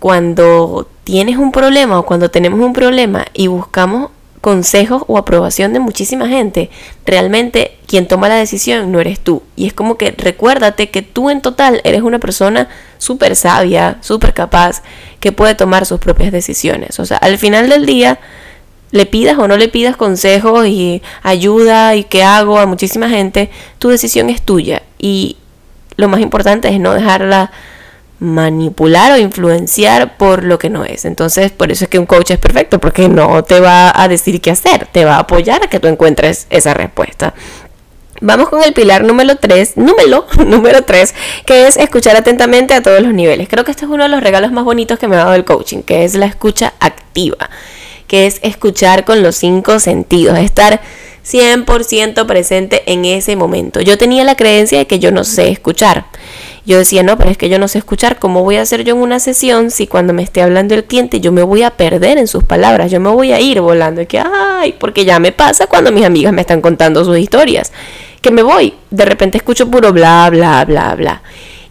cuando 0.00 0.88
tienes 1.04 1.36
un 1.36 1.52
problema 1.52 1.98
o 1.98 2.06
cuando 2.06 2.30
tenemos 2.30 2.60
un 2.60 2.72
problema 2.72 3.26
y 3.32 3.46
buscamos 3.46 4.10
consejos 4.40 5.04
o 5.06 5.16
aprobación 5.16 5.72
de 5.72 5.80
muchísima 5.80 6.28
gente, 6.28 6.68
realmente 7.06 7.78
quien 7.86 8.06
toma 8.06 8.28
la 8.28 8.34
decisión 8.34 8.92
no 8.92 9.00
eres 9.00 9.18
tú. 9.18 9.42
Y 9.56 9.66
es 9.66 9.72
como 9.72 9.96
que 9.96 10.10
recuérdate 10.10 10.90
que 10.90 11.00
tú 11.00 11.30
en 11.30 11.40
total 11.40 11.80
eres 11.84 12.02
una 12.02 12.18
persona 12.18 12.68
súper 12.98 13.36
sabia, 13.36 13.96
súper 14.02 14.34
capaz, 14.34 14.82
que 15.18 15.32
puede 15.32 15.54
tomar 15.54 15.86
sus 15.86 15.98
propias 15.98 16.30
decisiones. 16.30 17.00
O 17.00 17.06
sea, 17.06 17.16
al 17.16 17.38
final 17.38 17.70
del 17.70 17.86
día, 17.86 18.18
le 18.94 19.06
pidas 19.06 19.36
o 19.38 19.48
no 19.48 19.56
le 19.56 19.66
pidas 19.66 19.96
consejos 19.96 20.68
y 20.68 21.02
ayuda 21.24 21.96
y 21.96 22.04
qué 22.04 22.22
hago 22.22 22.60
a 22.60 22.66
muchísima 22.66 23.08
gente, 23.08 23.50
tu 23.80 23.88
decisión 23.88 24.30
es 24.30 24.40
tuya. 24.40 24.82
Y 25.00 25.36
lo 25.96 26.06
más 26.06 26.20
importante 26.20 26.68
es 26.68 26.78
no 26.78 26.94
dejarla 26.94 27.50
manipular 28.20 29.10
o 29.10 29.18
influenciar 29.18 30.16
por 30.16 30.44
lo 30.44 30.60
que 30.60 30.70
no 30.70 30.84
es. 30.84 31.04
Entonces, 31.06 31.50
por 31.50 31.72
eso 31.72 31.86
es 31.86 31.90
que 31.90 31.98
un 31.98 32.06
coach 32.06 32.30
es 32.30 32.38
perfecto, 32.38 32.78
porque 32.78 33.08
no 33.08 33.42
te 33.42 33.58
va 33.58 33.92
a 34.00 34.06
decir 34.06 34.40
qué 34.40 34.52
hacer, 34.52 34.86
te 34.86 35.04
va 35.04 35.16
a 35.16 35.20
apoyar 35.20 35.64
a 35.64 35.66
que 35.66 35.80
tú 35.80 35.88
encuentres 35.88 36.46
esa 36.50 36.72
respuesta. 36.72 37.34
Vamos 38.20 38.48
con 38.48 38.62
el 38.62 38.72
pilar 38.74 39.02
número 39.02 39.34
3, 39.38 39.76
número, 39.76 40.24
número 40.46 40.82
3, 40.82 41.16
que 41.44 41.66
es 41.66 41.76
escuchar 41.76 42.14
atentamente 42.14 42.74
a 42.74 42.80
todos 42.80 43.02
los 43.02 43.12
niveles. 43.12 43.48
Creo 43.48 43.64
que 43.64 43.72
este 43.72 43.86
es 43.86 43.90
uno 43.90 44.04
de 44.04 44.08
los 44.08 44.22
regalos 44.22 44.52
más 44.52 44.62
bonitos 44.62 45.00
que 45.00 45.08
me 45.08 45.16
ha 45.16 45.24
dado 45.24 45.34
el 45.34 45.44
coaching, 45.44 45.82
que 45.82 46.04
es 46.04 46.14
la 46.14 46.26
escucha 46.26 46.74
activa, 46.78 47.50
que 48.06 48.26
es 48.26 48.38
escuchar 48.42 49.04
con 49.04 49.22
los 49.22 49.36
cinco 49.36 49.78
sentidos, 49.80 50.38
estar 50.38 50.80
100% 51.24 52.26
presente 52.26 52.82
en 52.86 53.04
ese 53.04 53.34
momento. 53.34 53.80
Yo 53.80 53.96
tenía 53.96 54.24
la 54.24 54.36
creencia 54.36 54.78
de 54.78 54.86
que 54.86 54.98
yo 54.98 55.10
no 55.10 55.24
sé 55.24 55.48
escuchar. 55.48 56.04
Yo 56.66 56.78
decía, 56.78 57.02
no, 57.02 57.18
pero 57.18 57.30
es 57.30 57.36
que 57.36 57.48
yo 57.48 57.58
no 57.58 57.68
sé 57.68 57.78
escuchar. 57.78 58.18
¿Cómo 58.18 58.42
voy 58.42 58.56
a 58.56 58.62
hacer 58.62 58.84
yo 58.84 58.94
en 58.94 59.02
una 59.02 59.20
sesión 59.20 59.70
si 59.70 59.86
cuando 59.86 60.12
me 60.12 60.22
esté 60.22 60.42
hablando 60.42 60.74
el 60.74 60.84
cliente 60.84 61.20
yo 61.20 61.32
me 61.32 61.42
voy 61.42 61.62
a 61.62 61.70
perder 61.70 62.18
en 62.18 62.26
sus 62.26 62.44
palabras? 62.44 62.90
Yo 62.90 63.00
me 63.00 63.10
voy 63.10 63.32
a 63.32 63.40
ir 63.40 63.60
volando. 63.60 64.00
Y 64.00 64.06
que, 64.06 64.18
ay, 64.18 64.74
porque 64.78 65.04
ya 65.04 65.18
me 65.18 65.32
pasa 65.32 65.66
cuando 65.66 65.92
mis 65.92 66.04
amigas 66.04 66.32
me 66.32 66.42
están 66.42 66.60
contando 66.60 67.04
sus 67.04 67.18
historias. 67.18 67.72
Que 68.20 68.30
me 68.30 68.42
voy. 68.42 68.74
De 68.90 69.04
repente 69.04 69.38
escucho 69.38 69.70
puro 69.70 69.92
bla, 69.92 70.28
bla, 70.30 70.64
bla, 70.64 70.94
bla. 70.94 71.22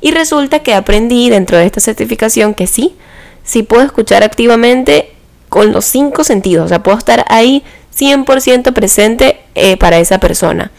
Y 0.02 0.12
resulta 0.12 0.60
que 0.60 0.74
aprendí 0.74 1.30
dentro 1.30 1.58
de 1.58 1.66
esta 1.66 1.80
certificación 1.80 2.54
que 2.54 2.68
sí, 2.68 2.96
sí 3.44 3.64
puedo 3.64 3.84
escuchar 3.84 4.24
activamente 4.24 5.13
con 5.54 5.72
los 5.72 5.86
cinco 5.86 6.24
sentidos. 6.24 6.66
O 6.66 6.68
sea, 6.68 6.82
puedo 6.82 6.98
estar 6.98 7.26
ahí 7.30 7.62
100% 7.96 8.74
presente 8.74 9.40
eh, 9.54 9.78
para 9.78 10.00
esa 10.00 10.18
persona. 10.18 10.72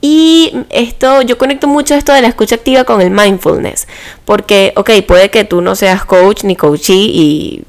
Y 0.00 0.50
esto, 0.70 1.20
yo 1.20 1.36
conecto 1.36 1.68
mucho 1.68 1.94
esto 1.94 2.14
de 2.14 2.22
la 2.22 2.28
escucha 2.28 2.54
activa 2.54 2.84
con 2.84 3.02
el 3.02 3.10
mindfulness. 3.10 3.86
Porque, 4.24 4.72
ok, 4.76 4.92
puede 5.06 5.28
que 5.28 5.44
tú 5.44 5.60
no 5.60 5.76
seas 5.76 6.06
coach 6.06 6.44
ni 6.44 6.56
coachee 6.56 6.94
y, 6.94 7.64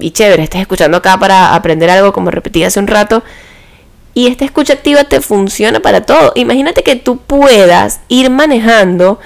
y 0.00 0.10
chévere, 0.10 0.42
estés 0.42 0.60
escuchando 0.60 0.96
acá 0.96 1.20
para 1.20 1.54
aprender 1.54 1.88
algo, 1.88 2.12
como 2.12 2.32
repetí 2.32 2.64
hace 2.64 2.80
un 2.80 2.88
rato. 2.88 3.22
Y 4.12 4.26
esta 4.26 4.44
escucha 4.44 4.72
activa 4.72 5.04
te 5.04 5.20
funciona 5.20 5.78
para 5.78 6.00
todo. 6.00 6.32
Imagínate 6.34 6.82
que 6.82 6.96
tú 6.96 7.18
puedas 7.18 8.00
ir 8.08 8.28
manejando 8.28 9.20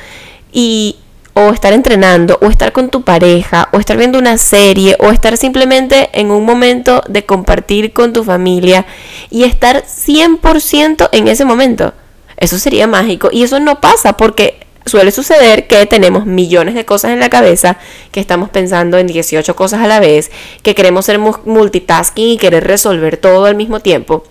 y 0.53 0.97
o 1.39 1.53
estar 1.53 1.73
entrenando, 1.73 2.37
o 2.43 2.47
estar 2.47 2.73
con 2.73 2.89
tu 2.89 3.03
pareja, 3.03 3.69
o 3.73 3.79
estar 3.79 3.97
viendo 3.97 4.19
una 4.19 4.39
serie, 4.39 4.97
o 4.99 5.13
estar 5.13 5.37
simplemente 5.37 6.11
en 6.13 6.33
un 6.33 6.45
momento 6.45 7.01
de 7.09 7.25
compartir 7.25 7.93
con 7.93 8.13
tu 8.13 8.25
familia 8.25 8.87
y 9.31 9.45
estar 9.45 9.85
100% 9.85 11.09
en 11.13 11.29
ese 11.29 11.45
momento. 11.45 11.93
Eso 12.37 12.59
sería 12.59 12.89
mágico. 12.89 13.29
Y 13.31 13.45
eso 13.45 13.61
no 13.61 13.81
pasa 13.81 14.17
porque 14.17 14.67
suele 14.85 15.13
suceder 15.13 15.69
que 15.69 15.87
tenemos 15.87 16.27
millones 16.27 16.75
de 16.75 16.85
cosas 16.85 17.13
en 17.13 17.21
la 17.21 17.31
cabeza, 17.31 17.79
que 18.11 18.19
estamos 18.19 18.49
pensando 18.49 18.99
en 18.99 19.07
18 19.07 19.55
cosas 19.55 19.81
a 19.81 19.87
la 19.87 20.01
vez, 20.01 20.33
que 20.63 20.75
queremos 20.75 21.05
ser 21.05 21.21
multitasking 21.21 22.31
y 22.31 22.39
querer 22.39 22.65
resolver 22.67 23.17
todo 23.17 23.45
al 23.45 23.55
mismo 23.55 23.79
tiempo. 23.79 24.25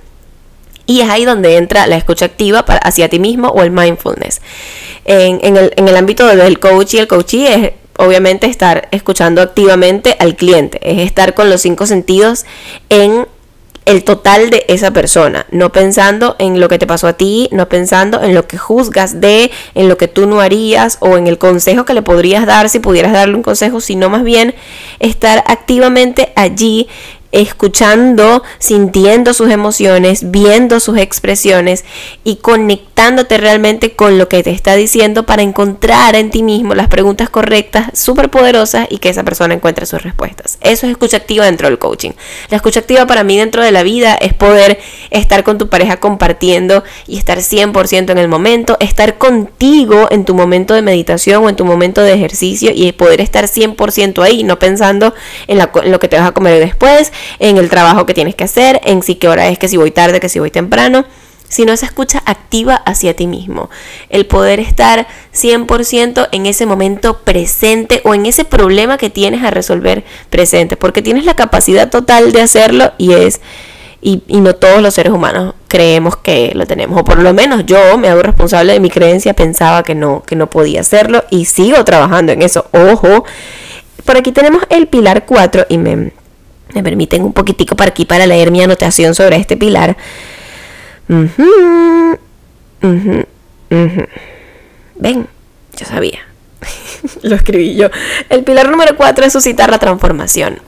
Y 0.88 1.02
es 1.02 1.10
ahí 1.10 1.26
donde 1.26 1.58
entra 1.58 1.86
la 1.86 1.98
escucha 1.98 2.26
activa 2.26 2.66
para, 2.66 2.80
hacia 2.80 3.10
ti 3.10 3.20
mismo 3.20 3.50
o 3.50 3.62
el 3.62 3.72
mindfulness. 3.72 4.42
En, 5.06 5.58
el, 5.58 5.72
en 5.76 5.88
el 5.88 5.96
ámbito 5.96 6.26
del 6.26 6.60
coach 6.60 6.96
y 6.96 6.98
el 6.98 7.08
coachee 7.08 7.54
es 7.54 7.72
obviamente 7.98 8.48
estar 8.48 8.88
escuchando 8.92 9.42
activamente 9.42 10.16
al 10.20 10.36
cliente, 10.36 10.80
es 10.82 11.06
estar 11.06 11.34
con 11.34 11.50
los 11.50 11.62
cinco 11.62 11.86
sentidos 11.86 12.46
en 12.90 13.28
el 13.88 14.04
total 14.04 14.50
de 14.50 14.66
esa 14.68 14.92
persona, 14.92 15.46
no 15.50 15.72
pensando 15.72 16.36
en 16.40 16.60
lo 16.60 16.68
que 16.68 16.78
te 16.78 16.86
pasó 16.86 17.08
a 17.08 17.14
ti, 17.14 17.48
no 17.54 17.70
pensando 17.70 18.22
en 18.22 18.36
lo 18.36 18.46
que 18.46 18.58
juzgas 18.58 19.22
de, 19.22 19.50
en 19.76 19.88
lo 19.88 19.98
que 19.98 20.10
tú 20.10 20.28
no 20.28 20.42
harías 20.42 20.98
o 21.00 21.16
en 21.16 21.26
el 21.26 21.38
consejo 21.38 21.86
que 21.86 21.94
le 21.94 22.02
podrías 22.02 22.46
dar 22.46 22.68
si 22.68 22.80
pudieras 22.80 23.14
darle 23.14 23.36
un 23.36 23.44
consejo, 23.44 23.80
sino 23.80 24.10
más 24.10 24.26
bien 24.26 24.54
estar 25.00 25.42
activamente 25.48 26.34
allí 26.36 26.90
escuchando, 27.32 28.44
sintiendo 28.60 29.34
sus 29.34 29.50
emociones, 29.50 30.32
viendo 30.32 30.80
sus 30.80 30.98
expresiones 30.98 31.86
y 32.24 32.38
conectándote 32.38 33.38
realmente 33.38 33.96
con 33.96 34.18
lo 34.18 34.28
que 34.28 34.44
te 34.44 34.52
está 34.52 34.76
diciendo 34.76 35.26
para 35.26 35.42
encontrar 35.42 36.16
en 36.16 36.30
ti 36.30 36.44
mismo 36.44 36.76
las 36.76 36.88
preguntas 36.88 37.30
correctas, 37.30 37.98
súper 37.98 38.30
poderosas 38.30 38.88
y 38.90 38.98
que 38.98 39.10
esa 39.10 39.24
persona 39.24 39.54
encuentre 39.54 39.86
sus 39.86 40.02
respuestas. 40.02 40.58
Eso 40.62 40.88
es 40.88 40.98
escucha 40.98 41.18
activa 41.18 41.46
dentro 41.46 41.68
del 41.68 41.78
coaching. 41.78 42.12
La 42.50 42.58
escucha 42.58 42.80
activa 42.80 43.06
para 43.06 43.24
mí 43.24 43.38
dentro 43.38 43.64
de 43.64 43.72
la 43.72 43.84
vida 43.84 44.16
es 44.16 44.34
poder 44.34 44.80
estar 45.12 45.44
con 45.44 45.58
tu 45.58 45.70
pareja 45.70 45.98
compartiendo 45.98 46.84
y 47.08 47.18
estar 47.18 47.38
100% 47.38 48.12
en 48.12 48.18
el 48.18 48.28
momento, 48.28 48.78
estar 48.80 49.18
contigo 49.18 50.08
en 50.10 50.26
tu 50.26 50.34
momento 50.34 50.74
de 50.74 50.82
meditación 50.82 51.44
o 51.44 51.50
en 51.50 51.56
tu 51.56 51.66
momento 51.66 52.02
de 52.02 52.14
ejercicio 52.14 52.72
y 52.74 52.92
poder 52.94 53.22
estar 53.22 53.46
100% 53.46 54.24
ahí, 54.24 54.44
no 54.44 54.58
pensando 54.60 55.14
en, 55.48 55.60
en 55.60 55.92
lo 55.92 56.00
que 56.00 56.08
te 56.08 56.18
vas 56.18 56.28
a 56.28 56.32
comer 56.32 56.60
después, 56.60 57.12
en 57.40 57.58
el 57.58 57.70
trabajo 57.70 58.06
que 58.06 58.14
tienes 58.14 58.36
que 58.36 58.44
hacer, 58.44 58.80
en 58.84 59.04
si 59.04 59.16
qué 59.16 59.28
hora 59.28 59.48
es, 59.48 59.60
que 59.60 59.68
si 59.68 59.78
voy 59.78 59.92
tarde, 59.92 60.20
que 60.20 60.30
si 60.30 60.40
voy 60.40 60.52
temprano, 60.52 61.06
sino 61.50 61.74
esa 61.74 61.86
escucha 61.86 62.22
activa 62.26 62.76
hacia 62.76 63.16
ti 63.16 63.28
mismo. 63.28 63.70
El 64.10 64.26
poder 64.26 64.60
estar 64.60 65.08
100% 65.34 66.30
en 66.32 66.46
ese 66.46 66.66
momento 66.66 67.20
presente 67.20 68.02
o 68.04 68.14
en 68.14 68.26
ese 68.26 68.46
problema 68.46 68.98
que 68.98 69.10
tienes 69.10 69.44
a 69.44 69.52
resolver 69.52 70.04
presente, 70.30 70.78
porque 70.78 71.02
tienes 71.02 71.26
la 71.26 71.36
capacidad 71.36 71.90
total 71.90 72.32
de 72.32 72.42
hacerlo 72.42 72.92
y 72.98 73.14
es... 73.14 73.42
Y, 74.00 74.22
no 74.28 74.54
todos 74.56 74.82
los 74.82 74.94
seres 74.94 75.12
humanos 75.12 75.56
creemos 75.68 76.16
que 76.16 76.52
lo 76.54 76.66
tenemos, 76.66 77.02
o 77.02 77.04
por 77.04 77.18
lo 77.18 77.34
menos 77.34 77.66
yo 77.66 77.98
me 77.98 78.08
hago 78.08 78.22
responsable 78.22 78.72
de 78.72 78.80
mi 78.80 78.92
creencia, 78.92 79.34
pensaba 79.34 79.84
que 79.84 79.96
no, 79.96 80.24
que 80.24 80.36
no 80.36 80.50
podía 80.50 80.82
hacerlo 80.82 81.26
y 81.32 81.46
sigo 81.46 81.84
trabajando 81.84 82.32
en 82.32 82.44
eso. 82.44 82.68
Ojo, 82.72 83.26
por 84.06 84.16
aquí 84.16 84.32
tenemos 84.32 84.62
el 84.70 84.88
pilar 84.88 85.26
4 85.26 85.66
y 85.68 85.78
me, 85.80 86.14
me 86.78 86.84
permiten 86.84 87.24
un 87.24 87.34
poquitico 87.34 87.76
para 87.76 87.90
aquí 87.90 88.06
para 88.06 88.28
leer 88.28 88.52
mi 88.52 88.62
anotación 88.62 89.16
sobre 89.16 89.38
este 89.38 89.58
pilar. 89.58 89.98
Ven, 94.96 95.28
yo 95.76 95.86
sabía. 95.86 96.20
Lo 97.24 97.36
escribí 97.36 97.76
yo. 97.76 97.90
El 98.30 98.44
pilar 98.44 98.70
número 98.70 98.96
4 98.96 99.26
es 99.26 99.34
suscitar 99.34 99.72
la 99.72 99.80
transformación. 99.80 100.60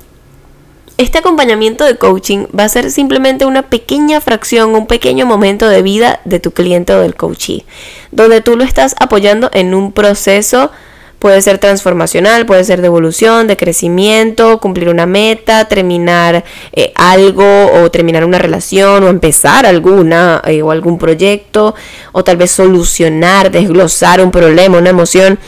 Este 0.97 1.19
acompañamiento 1.19 1.85
de 1.85 1.95
coaching 1.95 2.47
va 2.57 2.63
a 2.65 2.69
ser 2.69 2.91
simplemente 2.91 3.45
una 3.45 3.69
pequeña 3.69 4.19
fracción, 4.19 4.75
un 4.75 4.87
pequeño 4.87 5.25
momento 5.25 5.69
de 5.69 5.81
vida 5.83 6.19
de 6.25 6.39
tu 6.39 6.51
cliente 6.51 6.93
o 6.93 6.99
del 6.99 7.15
coachee, 7.15 7.65
donde 8.11 8.41
tú 8.41 8.57
lo 8.57 8.63
estás 8.63 8.95
apoyando 8.99 9.49
en 9.53 9.73
un 9.75 9.93
proceso 9.93 10.71
Puede 11.19 11.41
ser 11.41 11.57
transformacional, 11.57 12.45
puede 12.45 12.63
ser 12.63 12.79
de 12.79 12.87
evolución, 12.87 13.47
de 13.47 13.57
crecimiento, 13.57 14.61
cumplir 14.61 14.87
una 14.87 15.05
meta, 15.05 15.65
terminar 15.65 16.45
eh, 16.71 16.93
algo 16.95 17.43
o 17.73 17.91
terminar 17.91 18.23
una 18.23 18.39
relación 18.39 19.03
o 19.03 19.09
empezar 19.09 19.65
alguna 19.65 20.41
eh, 20.47 20.61
o 20.61 20.71
algún 20.71 20.97
proyecto 20.97 21.75
o 22.13 22.23
tal 22.23 22.37
vez 22.37 22.51
solucionar, 22.51 23.51
desglosar 23.51 24.21
un 24.21 24.31
problema, 24.31 24.77
una 24.77 24.91
emoción. 24.91 25.39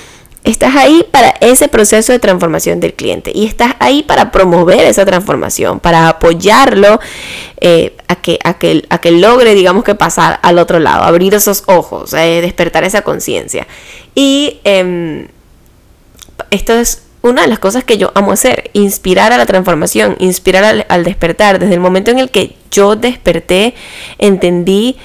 Estás 0.43 0.75
ahí 0.75 1.05
para 1.09 1.29
ese 1.39 1.69
proceso 1.69 2.11
de 2.11 2.19
transformación 2.19 2.81
del 2.81 2.93
cliente 2.93 3.31
y 3.33 3.45
estás 3.45 3.75
ahí 3.79 4.03
para 4.03 4.29
promover 4.31 4.79
esa 4.79 5.05
transformación, 5.05 5.79
para 5.79 6.09
apoyarlo 6.09 6.99
eh, 7.61 7.95
a, 8.09 8.15
que, 8.15 8.39
a, 8.43 8.55
que, 8.55 8.83
a 8.89 8.97
que 8.97 9.11
logre, 9.11 9.53
digamos 9.53 9.85
que 9.85 9.95
pasar 9.95 10.39
al 10.41 10.57
otro 10.57 10.79
lado, 10.79 11.03
abrir 11.03 11.33
esos 11.33 11.63
ojos, 11.67 12.11
despertar 12.11 12.83
esa 12.83 13.03
conciencia. 13.03 13.67
Y 14.15 14.59
em, 14.65 15.27
esto 16.51 16.73
es 16.73 17.03
una 17.21 17.43
de 17.43 17.47
las 17.47 17.59
cosas 17.59 17.83
que 17.83 17.97
yo 17.97 18.11
amo 18.15 18.31
hacer, 18.31 18.69
inspirar 18.73 19.31
a 19.31 19.37
la 19.37 19.45
transformación, 19.45 20.15
inspirar 20.19 20.85
al, 20.87 21.03
despertar. 21.03 21.59
Desde 21.59 21.73
el 21.73 21.79
momento 21.79 22.11
en 22.11 22.19
el 22.19 22.29
que 22.29 22.55
yo 22.71 22.95
desperté, 22.95 23.75
entendí 24.17 24.97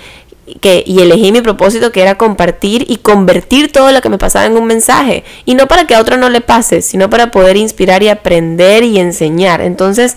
que, 0.61 0.83
y 0.87 1.01
elegí 1.01 1.33
mi 1.33 1.43
propósito 1.43 1.93
que 1.93 2.01
era 2.01 2.17
compartir 2.17 2.87
y 2.89 2.99
convertir 2.99 3.71
todo 3.71 3.93
lo 3.93 4.01
que 4.01 4.09
me 4.09 4.19
pasaba 4.19 4.47
en 4.47 4.57
un 4.57 4.67
mensaje. 4.67 5.25
Y 5.45 5.55
no 5.55 5.67
para 5.67 5.87
que 5.87 5.95
a 5.95 6.01
otro 6.01 6.17
no 6.17 6.31
le 6.31 6.41
pase, 6.41 6.81
sino 6.83 7.11
para 7.11 7.31
poder 7.31 7.57
inspirar 7.57 8.03
y 8.03 8.09
aprender 8.09 8.83
y 8.83 8.99
enseñar. 8.99 9.61
Entonces, 9.61 10.17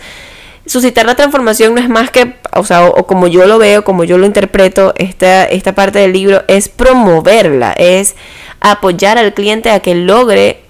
suscitar 0.65 1.05
la 1.05 1.15
transformación 1.15 1.75
no 1.75 1.81
es 1.81 1.89
más 1.89 2.11
que, 2.11 2.35
o 2.55 2.63
sea, 2.63 2.85
o, 2.85 3.07
como 3.07 3.27
yo 3.27 3.45
lo 3.45 3.57
veo, 3.57 3.83
como 3.83 4.05
yo 4.05 4.17
lo 4.17 4.25
interpreto, 4.25 4.93
esta, 4.97 5.43
esta 5.43 5.75
parte 5.75 5.99
del 5.99 6.13
libro 6.13 6.43
es 6.47 6.69
promoverla, 6.69 7.73
es 7.73 8.15
apoyar 8.61 9.17
al 9.17 9.33
cliente 9.33 9.69
a 9.69 9.81
que 9.81 9.95
logre 9.95 10.68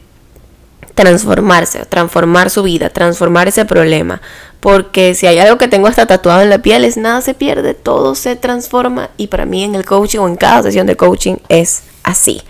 transformarse, 1.00 1.86
transformar 1.86 2.50
su 2.50 2.62
vida, 2.62 2.89
transformar 2.89 3.48
ese 3.48 3.63
problema. 3.63 4.20
Porque 4.60 5.15
si 5.15 5.27
hay 5.27 5.39
algo 5.39 5.58
que 5.58 5.70
tengo 5.70 5.88
hasta 5.88 6.06
tatuado 6.06 6.41
en 6.41 6.50
la 6.50 6.62
piel 6.62 6.84
es 6.84 6.98
nada 6.98 7.22
se 7.22 7.34
pierde, 7.34 7.74
todo 7.74 8.15
se 8.15 8.36
transforma. 8.36 9.10
Y 9.15 9.27
para 9.27 9.46
mí 9.46 9.63
en 9.63 9.75
el 9.75 9.86
coaching 9.86 10.20
o 10.20 10.27
en 10.27 10.36
cada 10.36 10.62
sesión 10.63 10.88
de 10.88 10.98
coaching 10.98 11.38
es 11.48 11.84
así. 12.03 12.41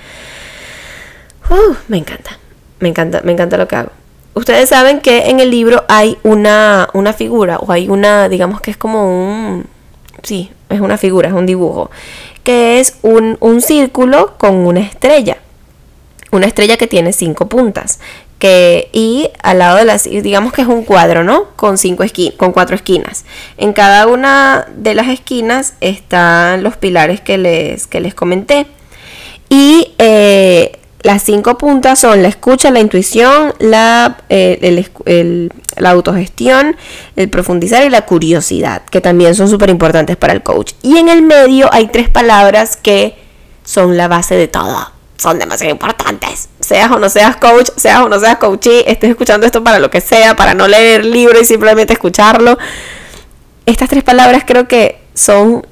Uh, 1.47 1.75
me 1.87 1.97
encanta, 1.97 2.39
me 2.79 2.89
encanta, 2.89 3.21
me 3.23 3.33
encanta 3.33 3.55
lo 3.55 3.67
que 3.67 3.75
hago. 3.75 3.91
Ustedes 4.33 4.69
saben 4.69 4.99
que 4.99 5.29
en 5.29 5.39
el 5.39 5.51
libro 5.51 5.85
hay 5.87 6.17
una, 6.23 6.89
una 6.93 7.13
figura 7.13 7.57
o 7.59 7.71
hay 7.71 7.87
una, 7.87 8.29
digamos 8.29 8.61
que 8.61 8.71
es 8.71 8.77
como 8.77 9.03
un... 9.05 9.67
Sí, 10.23 10.51
es 10.69 10.81
una 10.81 10.97
figura, 10.97 11.27
es 11.27 11.35
un 11.35 11.45
dibujo. 11.45 11.91
Que 12.43 12.79
es 12.79 12.95
un, 13.03 13.37
un 13.41 13.61
círculo 13.61 14.39
con 14.39 14.55
una 14.55 14.79
estrella 14.79 15.37
una 16.31 16.45
estrella 16.45 16.77
que 16.77 16.87
tiene 16.87 17.13
cinco 17.13 17.47
puntas 17.47 17.99
que 18.39 18.89
y 18.93 19.29
al 19.43 19.59
lado 19.59 19.77
de 19.77 19.85
las 19.85 20.05
digamos 20.05 20.53
que 20.53 20.61
es 20.61 20.67
un 20.67 20.85
cuadro 20.85 21.23
no 21.23 21.49
con 21.57 21.77
cinco 21.77 22.03
esquinas 22.03 22.35
con 22.37 22.53
cuatro 22.53 22.75
esquinas. 22.75 23.25
En 23.57 23.73
cada 23.73 24.07
una 24.07 24.65
de 24.75 24.95
las 24.95 25.09
esquinas 25.09 25.75
están 25.81 26.63
los 26.63 26.77
pilares 26.77 27.21
que 27.21 27.37
les 27.37 27.85
que 27.85 27.99
les 27.99 28.15
comenté. 28.15 28.65
Y 29.49 29.93
eh, 29.97 30.79
las 31.01 31.23
cinco 31.23 31.57
puntas 31.57 31.99
son 31.99 32.21
la 32.21 32.27
escucha, 32.27 32.71
la 32.71 32.79
intuición, 32.79 33.53
la, 33.59 34.17
eh, 34.29 34.89
la 35.77 35.89
autogestión, 35.89 36.75
el 37.15 37.29
profundizar 37.29 37.83
y 37.85 37.89
la 37.89 38.05
curiosidad, 38.05 38.83
que 38.83 39.01
también 39.01 39.33
son 39.33 39.49
súper 39.49 39.69
importantes 39.69 40.17
para 40.17 40.33
el 40.33 40.43
coach. 40.43 40.73
Y 40.83 40.97
en 40.97 41.09
el 41.09 41.23
medio 41.23 41.69
hay 41.73 41.87
tres 41.87 42.09
palabras 42.09 42.77
que 42.77 43.15
son 43.63 43.97
la 43.97 44.07
base 44.07 44.35
de 44.35 44.47
todo 44.47 44.98
son 45.19 45.37
demasiado 45.37 45.71
importantes. 45.71 46.49
Seas 46.61 46.89
o 46.91 46.97
no 46.97 47.09
seas 47.09 47.35
coach, 47.35 47.69
seas 47.75 47.99
o 47.99 48.09
no 48.09 48.19
seas 48.19 48.37
coachee, 48.37 48.89
estés 48.89 49.11
escuchando 49.11 49.45
esto 49.45 49.63
para 49.63 49.79
lo 49.79 49.91
que 49.91 49.99
sea, 50.01 50.35
para 50.35 50.53
no 50.53 50.67
leer 50.67 51.05
libro 51.05 51.39
y 51.39 51.45
simplemente 51.45 51.93
escucharlo. 51.93 52.57
Estas 53.65 53.89
tres 53.89 54.03
palabras 54.03 54.43
creo 54.47 54.67
que 54.67 55.01
son, 55.13 55.67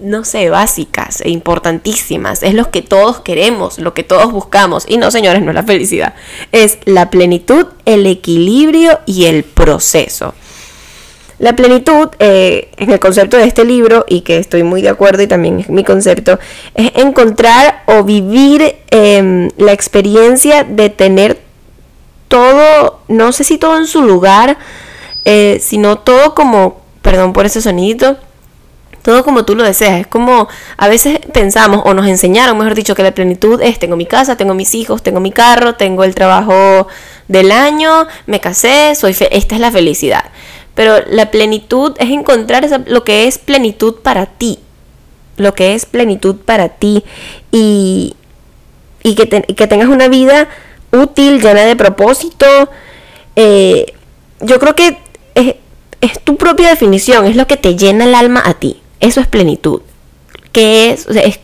no 0.00 0.24
sé, 0.24 0.50
básicas 0.50 1.20
e 1.20 1.30
importantísimas. 1.30 2.44
Es 2.44 2.54
lo 2.54 2.70
que 2.70 2.80
todos 2.80 3.20
queremos, 3.20 3.78
lo 3.78 3.92
que 3.92 4.04
todos 4.04 4.30
buscamos. 4.30 4.84
Y 4.86 4.98
no, 4.98 5.10
señores, 5.10 5.42
no 5.42 5.50
es 5.50 5.56
la 5.56 5.64
felicidad. 5.64 6.14
Es 6.52 6.78
la 6.84 7.10
plenitud, 7.10 7.66
el 7.86 8.06
equilibrio 8.06 9.00
y 9.04 9.24
el 9.24 9.42
proceso. 9.42 10.32
La 11.40 11.56
plenitud, 11.56 12.10
eh, 12.18 12.68
en 12.76 12.90
el 12.90 13.00
concepto 13.00 13.38
de 13.38 13.44
este 13.44 13.64
libro, 13.64 14.04
y 14.06 14.20
que 14.20 14.36
estoy 14.36 14.62
muy 14.62 14.82
de 14.82 14.90
acuerdo 14.90 15.22
y 15.22 15.26
también 15.26 15.60
es 15.60 15.70
mi 15.70 15.84
concepto, 15.84 16.38
es 16.74 16.92
encontrar 16.96 17.82
o 17.86 18.04
vivir 18.04 18.76
em, 18.90 19.48
la 19.56 19.72
experiencia 19.72 20.64
de 20.64 20.90
tener 20.90 21.40
todo, 22.28 23.00
no 23.08 23.32
sé 23.32 23.44
si 23.44 23.56
todo 23.56 23.78
en 23.78 23.86
su 23.86 24.02
lugar, 24.02 24.58
eh, 25.24 25.58
sino 25.62 25.98
todo 25.98 26.34
como, 26.34 26.82
perdón 27.00 27.32
por 27.32 27.46
ese 27.46 27.62
sonido, 27.62 28.18
todo 29.00 29.24
como 29.24 29.46
tú 29.46 29.54
lo 29.54 29.64
deseas. 29.64 30.00
Es 30.00 30.06
como 30.06 30.46
a 30.76 30.88
veces 30.88 31.20
pensamos 31.32 31.80
o 31.86 31.94
nos 31.94 32.06
enseñaron, 32.06 32.58
mejor 32.58 32.74
dicho, 32.74 32.94
que 32.94 33.02
la 33.02 33.12
plenitud 33.12 33.62
es 33.62 33.78
tengo 33.78 33.96
mi 33.96 34.04
casa, 34.04 34.36
tengo 34.36 34.52
mis 34.52 34.74
hijos, 34.74 35.02
tengo 35.02 35.20
mi 35.20 35.32
carro, 35.32 35.74
tengo 35.76 36.04
el 36.04 36.14
trabajo 36.14 36.86
del 37.28 37.50
año, 37.50 38.06
me 38.26 38.40
casé, 38.40 38.94
soy 38.94 39.16
esta 39.30 39.54
es 39.54 39.60
la 39.60 39.70
felicidad. 39.70 40.24
Pero 40.80 41.04
la 41.10 41.30
plenitud 41.30 41.92
es 41.98 42.08
encontrar 42.08 42.66
lo 42.86 43.04
que 43.04 43.26
es 43.26 43.36
plenitud 43.36 43.96
para 43.96 44.24
ti. 44.24 44.58
Lo 45.36 45.52
que 45.52 45.74
es 45.74 45.84
plenitud 45.84 46.36
para 46.36 46.70
ti. 46.70 47.04
Y, 47.52 48.16
y 49.02 49.14
que, 49.14 49.28
que 49.28 49.66
tengas 49.66 49.90
una 49.90 50.08
vida 50.08 50.48
útil, 50.90 51.42
llena 51.42 51.66
de 51.66 51.76
propósito. 51.76 52.46
Eh, 53.36 53.92
yo 54.40 54.58
creo 54.58 54.74
que 54.74 54.96
es, 55.34 55.54
tu 56.24 56.38
propia 56.38 56.70
definición, 56.70 57.26
es 57.26 57.36
lo 57.36 57.46
que 57.46 57.58
te 57.58 57.76
llena 57.76 58.06
el 58.06 58.14
alma 58.14 58.42
a 58.42 58.54
ti. 58.54 58.80
Eso 59.00 59.20
es 59.20 59.26
plenitud. 59.26 59.82
Que 60.50 60.92
es, 60.92 61.06
es 61.08 61.40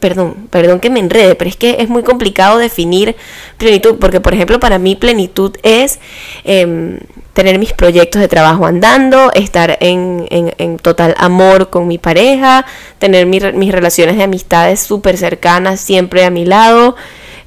perdón, 0.00 0.48
perdón 0.50 0.80
que 0.80 0.90
me 0.90 1.00
enrede, 1.00 1.34
pero 1.34 1.48
es 1.48 1.56
que 1.56 1.76
es 1.80 1.88
muy 1.88 2.02
complicado 2.02 2.58
definir 2.58 3.16
plenitud, 3.58 3.96
porque 4.00 4.20
por 4.20 4.34
ejemplo 4.34 4.60
para 4.60 4.78
mí 4.78 4.96
plenitud 4.96 5.56
es 5.62 5.98
em, 6.44 6.98
tener 7.32 7.58
mis 7.58 7.72
proyectos 7.72 8.20
de 8.20 8.28
trabajo 8.28 8.66
andando, 8.66 9.32
estar 9.32 9.76
en, 9.80 10.26
en, 10.30 10.78
total 10.78 11.14
amor 11.18 11.70
con 11.70 11.88
mi 11.88 11.98
pareja, 11.98 12.66
tener 12.98 13.26
mis 13.26 13.72
relaciones 13.72 14.16
de 14.16 14.24
amistades 14.24 14.80
súper 14.80 15.16
cercanas 15.16 15.80
siempre 15.80 16.24
a 16.24 16.30
mi 16.30 16.44
lado, 16.44 16.96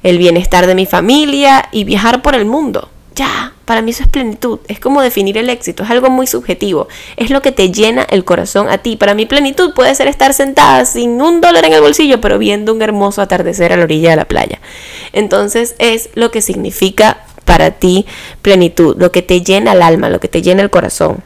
el 0.02 0.18
bienestar 0.18 0.66
de 0.66 0.74
mi 0.74 0.86
familia 0.86 1.68
y 1.72 1.84
viajar 1.84 2.22
por 2.22 2.34
el 2.34 2.44
mundo. 2.44 2.88
Ya, 3.14 3.52
para 3.68 3.82
mí 3.82 3.90
eso 3.90 4.02
es 4.02 4.08
plenitud, 4.08 4.60
es 4.66 4.80
como 4.80 5.02
definir 5.02 5.36
el 5.36 5.50
éxito, 5.50 5.82
es 5.82 5.90
algo 5.90 6.08
muy 6.08 6.26
subjetivo, 6.26 6.88
es 7.18 7.28
lo 7.28 7.42
que 7.42 7.52
te 7.52 7.70
llena 7.70 8.02
el 8.08 8.24
corazón 8.24 8.70
a 8.70 8.78
ti. 8.78 8.96
Para 8.96 9.14
mí 9.14 9.26
plenitud 9.26 9.74
puede 9.74 9.94
ser 9.94 10.08
estar 10.08 10.32
sentada 10.32 10.86
sin 10.86 11.20
un 11.20 11.42
dólar 11.42 11.66
en 11.66 11.74
el 11.74 11.82
bolsillo, 11.82 12.18
pero 12.18 12.38
viendo 12.38 12.72
un 12.72 12.80
hermoso 12.80 13.20
atardecer 13.20 13.74
a 13.74 13.76
la 13.76 13.84
orilla 13.84 14.08
de 14.08 14.16
la 14.16 14.24
playa. 14.24 14.58
Entonces 15.12 15.74
es 15.78 16.08
lo 16.14 16.30
que 16.30 16.40
significa 16.40 17.26
para 17.44 17.72
ti 17.72 18.06
plenitud, 18.40 18.96
lo 18.98 19.12
que 19.12 19.20
te 19.20 19.42
llena 19.42 19.72
el 19.72 19.82
alma, 19.82 20.08
lo 20.08 20.18
que 20.18 20.28
te 20.28 20.40
llena 20.40 20.62
el 20.62 20.70
corazón. 20.70 21.22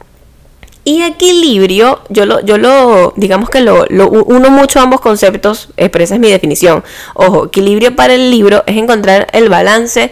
Y 0.83 1.01
equilibrio, 1.01 2.01
yo 2.09 2.25
lo, 2.25 2.41
yo 2.41 2.57
lo, 2.57 3.13
digamos 3.15 3.49
que 3.49 3.61
lo, 3.61 3.85
uno 3.87 4.49
mucho 4.49 4.81
ambos 4.81 4.99
conceptos, 4.99 5.69
esa 5.77 6.15
es 6.15 6.19
mi 6.19 6.29
definición. 6.29 6.83
Ojo, 7.13 7.45
equilibrio 7.45 7.95
para 7.95 8.15
el 8.15 8.29
libro 8.29 8.65
es 8.67 8.75
encontrar 8.75 9.27
el 9.31 9.47
balance 9.47 10.11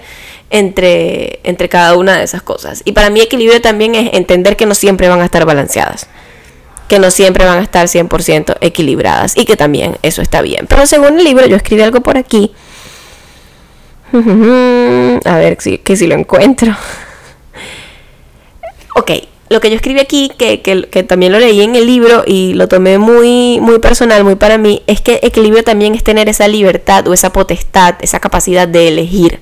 entre, 0.52 1.40
entre 1.44 1.70
cada 1.70 1.96
una 1.96 2.18
de 2.18 2.24
esas 2.24 2.44
cosas. 2.44 2.82
Y 2.86 2.92
para 2.92 3.10
mí 3.10 3.22
equilibrio 3.22 3.62
también 3.62 3.96
es 3.96 4.14
entender 4.14 4.58
que 4.58 4.66
no 4.66 4.76
siempre 4.76 5.08
van 5.08 5.22
a 5.22 5.26
estar 5.26 5.46
balanceadas, 5.46 6.08
que 6.88 7.00
no 7.00 7.10
siempre 7.10 7.46
van 7.46 7.60
a 7.60 7.64
estar 7.64 7.88
100% 7.88 8.58
equilibradas 8.62 9.36
y 9.36 9.46
que 9.46 9.56
también 9.56 9.98
eso 10.04 10.22
está 10.22 10.42
bien. 10.42 10.68
Pero 10.68 10.86
según 10.86 11.18
el 11.18 11.24
libro, 11.24 11.48
yo 11.48 11.56
escribí 11.56 11.82
algo 11.82 12.02
por 12.02 12.18
aquí. 12.18 12.52
A 14.14 15.38
ver 15.38 15.58
si, 15.60 15.78
que 15.80 15.96
si 15.96 16.06
lo 16.06 16.16
encuentro. 16.16 16.76
Ok, 18.94 19.10
lo 19.48 19.62
que 19.62 19.70
yo 19.70 19.78
escribí 19.78 20.02
aquí, 20.02 20.30
que, 20.38 20.62
que, 20.62 20.84
que, 20.90 21.04
también 21.04 21.32
lo 21.32 21.40
leí 21.40 21.62
en 21.62 21.78
el 21.78 21.86
libro 21.86 22.26
y 22.28 22.54
lo 22.56 22.68
tomé 22.68 22.98
muy, 22.98 23.62
muy 23.62 23.80
personal, 23.80 24.26
muy 24.26 24.36
para 24.36 24.58
mí, 24.58 24.84
es 24.86 25.00
que 25.00 25.22
equilibrio 25.24 25.64
también 25.64 25.96
es 25.96 26.04
tener 26.04 26.28
esa 26.28 26.50
libertad 26.50 27.08
o 27.08 27.14
esa 27.14 27.32
potestad, 27.32 27.96
esa 28.02 28.20
capacidad 28.20 28.68
de 28.68 28.90
elegir 28.90 29.40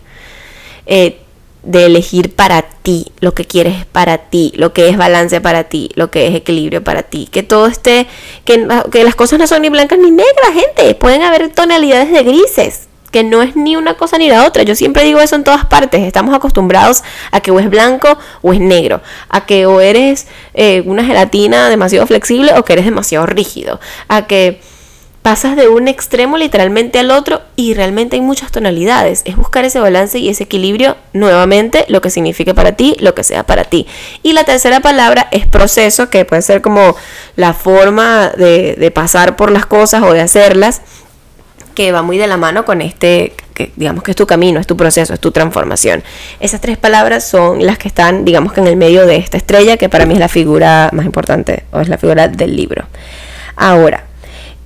eh, 0.89 1.19
de 1.61 1.85
elegir 1.85 2.33
para 2.35 2.63
ti 2.63 3.11
lo 3.19 3.33
que 3.33 3.45
quieres 3.45 3.85
para 3.85 4.17
ti, 4.17 4.51
lo 4.55 4.73
que 4.73 4.89
es 4.89 4.97
balance 4.97 5.39
para 5.39 5.65
ti, 5.65 5.91
lo 5.93 6.09
que 6.09 6.27
es 6.27 6.35
equilibrio 6.35 6.83
para 6.83 7.03
ti, 7.03 7.27
que 7.31 7.43
todo 7.43 7.67
esté, 7.67 8.07
que, 8.43 8.57
las 8.57 9.15
cosas 9.15 9.37
no 9.39 9.45
son 9.45 9.61
ni 9.61 9.69
blancas 9.69 9.99
ni 9.99 10.09
negras, 10.09 10.53
gente, 10.53 10.95
pueden 10.95 11.21
haber 11.21 11.49
tonalidades 11.49 12.11
de 12.11 12.23
grises, 12.23 12.87
que 13.11 13.23
no 13.23 13.43
es 13.43 13.55
ni 13.55 13.75
una 13.75 13.95
cosa 13.95 14.17
ni 14.17 14.29
la 14.29 14.45
otra. 14.47 14.63
Yo 14.63 14.75
siempre 14.75 15.03
digo 15.03 15.19
eso 15.19 15.35
en 15.35 15.43
todas 15.43 15.65
partes. 15.65 16.01
Estamos 16.01 16.35
acostumbrados 16.35 17.03
a 17.31 17.41
que 17.41 17.49
o 17.49 17.59
es 17.59 17.67
blanco 17.67 18.19
o 18.43 18.53
es 18.53 18.59
negro. 18.59 19.01
A 19.29 19.47
que 19.47 19.65
o 19.65 19.81
eres 19.81 20.27
eh, 20.53 20.83
una 20.85 21.03
gelatina 21.03 21.69
demasiado 21.69 22.05
flexible 22.05 22.53
o 22.55 22.63
que 22.63 22.73
eres 22.73 22.85
demasiado 22.85 23.25
rígido. 23.25 23.79
A 24.09 24.27
que 24.27 24.61
pasas 25.21 25.55
de 25.55 25.67
un 25.67 25.87
extremo 25.87 26.37
literalmente 26.37 26.97
al 26.99 27.11
otro 27.11 27.41
y 27.55 27.73
realmente 27.73 28.15
hay 28.15 28.21
muchas 28.21 28.51
tonalidades. 28.51 29.21
Es 29.25 29.35
buscar 29.35 29.65
ese 29.65 29.79
balance 29.79 30.17
y 30.17 30.29
ese 30.29 30.45
equilibrio 30.45 30.95
nuevamente, 31.13 31.85
lo 31.89 32.01
que 32.01 32.09
signifique 32.09 32.53
para 32.53 32.73
ti, 32.73 32.95
lo 32.99 33.13
que 33.13 33.23
sea 33.23 33.43
para 33.43 33.65
ti. 33.65 33.85
Y 34.23 34.33
la 34.33 34.43
tercera 34.43 34.79
palabra 34.79 35.27
es 35.31 35.45
proceso, 35.45 36.09
que 36.09 36.25
puede 36.25 36.41
ser 36.41 36.61
como 36.61 36.95
la 37.35 37.53
forma 37.53 38.29
de, 38.29 38.91
pasar 38.95 39.35
por 39.35 39.51
las 39.51 39.65
cosas 39.65 40.03
o 40.03 40.13
de 40.13 40.21
hacerlas, 40.21 40.81
que 41.75 41.91
va 41.91 42.01
muy 42.01 42.17
de 42.17 42.27
la 42.27 42.37
mano 42.37 42.65
con 42.65 42.81
este, 42.81 43.33
que 43.53 43.71
digamos 43.75 44.03
que 44.03 44.11
es 44.11 44.17
tu 44.17 44.25
camino, 44.25 44.59
es 44.59 44.67
tu 44.67 44.75
proceso, 44.75 45.13
es 45.13 45.19
tu 45.19 45.31
transformación. 45.31 46.03
Esas 46.39 46.59
tres 46.59 46.77
palabras 46.77 47.27
son 47.27 47.65
las 47.65 47.77
que 47.77 47.87
están, 47.87 48.25
digamos 48.25 48.53
que 48.53 48.61
en 48.61 48.67
el 48.67 48.77
medio 48.77 49.05
de 49.05 49.17
esta 49.17 49.37
estrella, 49.37 49.77
que 49.77 49.89
para 49.89 50.05
mí 50.05 50.13
es 50.13 50.19
la 50.19 50.27
figura 50.27 50.89
más 50.91 51.05
importante, 51.05 51.63
o 51.71 51.79
es 51.79 51.87
la 51.87 51.97
figura 51.97 52.27
del 52.27 52.55
libro. 52.55 52.85
Ahora, 53.55 54.08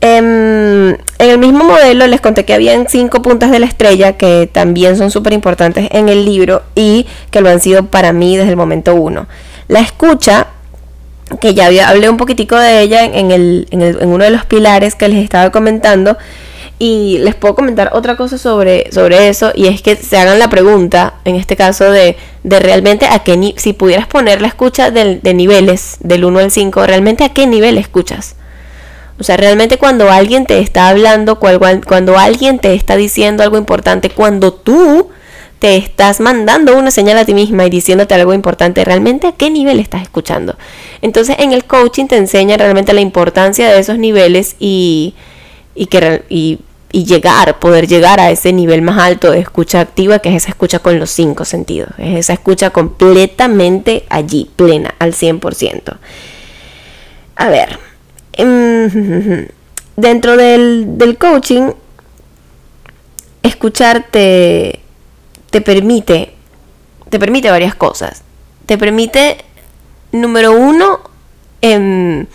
en 0.04 0.98
el 1.18 1.38
mismo 1.38 1.64
modelo 1.64 2.06
les 2.08 2.20
conté 2.20 2.44
que 2.44 2.54
habían 2.54 2.90
cinco 2.90 3.22
puntas 3.22 3.52
de 3.52 3.60
la 3.60 3.66
estrella 3.66 4.18
que 4.18 4.50
también 4.52 4.98
son 4.98 5.12
súper 5.12 5.32
importantes 5.32 5.88
en 5.92 6.10
el 6.10 6.26
libro 6.26 6.62
y 6.76 7.08
que 7.32 7.40
lo 7.40 7.50
han 7.50 7.62
sido 7.62 7.86
para 7.86 8.12
mí 8.12 8.36
desde 8.36 8.50
el 8.50 8.58
momento 8.58 8.96
uno. 8.96 9.28
La 9.70 9.80
escucha, 9.80 10.48
que 11.40 11.54
ya 11.54 11.68
hablé 11.88 12.10
un 12.10 12.18
poquitico 12.18 12.58
de 12.58 12.82
ella 12.82 13.06
en, 13.06 13.32
el, 13.32 13.66
en, 13.72 14.10
uno 14.10 14.26
de 14.26 14.30
los 14.30 14.44
pilares 14.44 14.96
que 14.96 15.08
les 15.08 15.24
estaba 15.24 15.52
comentando, 15.52 16.18
y 16.80 17.20
les 17.20 17.34
puedo 17.36 17.56
comentar 17.56 17.92
otra 17.94 18.18
cosa 18.18 18.38
sobre, 18.38 18.92
sobre 18.92 19.30
eso, 19.30 19.54
y 19.56 19.68
es 19.68 19.82
que 19.82 19.96
se 19.96 20.18
hagan 20.18 20.38
la 20.38 20.50
pregunta, 20.50 21.14
en 21.24 21.38
este 21.38 21.56
caso, 21.56 21.90
de, 21.90 22.18
de 22.44 22.60
realmente 22.60 23.06
a 23.06 23.20
qué 23.20 23.38
ni 23.38 23.56
si 23.58 23.72
pudieras 23.72 24.08
poner 24.08 24.42
la 24.42 24.50
escucha 24.50 24.92
de, 24.92 25.20
de 25.24 25.34
niveles, 25.34 25.96
del 26.02 26.26
1 26.26 26.40
al 26.40 26.52
5, 26.52 26.86
realmente 26.86 27.24
a 27.24 27.30
qué 27.30 27.48
nivel 27.48 27.78
escuchas. 27.78 28.36
O 29.24 29.26
sea, 29.26 29.38
realmente 29.38 29.78
cuando 29.78 30.12
alguien 30.12 30.46
te 30.46 30.60
está 30.60 30.90
hablando, 30.90 31.40
cuando 31.40 32.18
alguien 32.18 32.60
te 32.60 32.74
está 32.74 32.98
diciendo 32.98 33.42
algo 33.42 33.58
importante, 33.58 34.10
cuando 34.10 34.52
tú 34.52 35.12
te 35.60 35.78
estás 35.78 36.20
mandando 36.20 36.78
una 36.78 36.92
señal 36.92 37.18
a 37.18 37.24
ti 37.24 37.34
misma 37.34 37.66
y 37.66 37.70
diciéndote 37.70 38.14
algo 38.16 38.34
importante, 38.34 38.84
realmente 38.84 39.28
a 39.28 39.32
qué 39.32 39.50
nivel 39.50 39.80
estás 39.80 40.02
escuchando. 40.02 40.58
Entonces 41.02 41.38
en 41.40 41.54
el 41.54 41.64
coaching 41.64 42.08
te 42.08 42.18
enseña 42.18 42.58
realmente 42.58 42.92
la 42.92 43.00
importancia 43.00 43.72
de 43.72 43.80
esos 43.80 43.98
niveles 43.98 44.58
y, 44.60 45.14
y, 45.74 45.86
que, 45.86 46.26
y, 46.28 46.60
llegar, 46.92 47.60
poder 47.60 47.88
llegar 47.88 48.20
a 48.20 48.30
ese 48.30 48.52
nivel 48.52 48.82
más 48.82 48.98
alto 49.02 49.32
de 49.32 49.40
escucha 49.40 49.80
activa, 49.80 50.20
que 50.20 50.36
es 50.36 50.36
esa 50.36 50.50
escucha 50.50 50.80
con 50.80 51.00
los 51.00 51.12
cinco 51.12 51.46
sentidos, 51.46 51.92
es 51.98 52.18
esa 52.18 52.34
escucha 52.34 52.72
completamente 52.72 54.04
allí, 54.10 54.50
plena, 54.58 54.96
al 55.00 55.14
100%. 55.14 55.96
A 57.38 57.48
ver, 57.48 57.80
dentro 59.96 60.38
del, 60.38 61.18
coaching, 61.20 61.72
escucharte 63.44 64.80
te 65.50 65.62
permite, 65.62 66.34
te 67.10 67.20
permite 67.20 67.52
varias 67.52 67.76
cosas. 67.76 68.24
Te 68.66 68.78
permite, 68.78 69.38
número 70.12 70.54
uno, 70.54 71.02
em, 71.62 72.26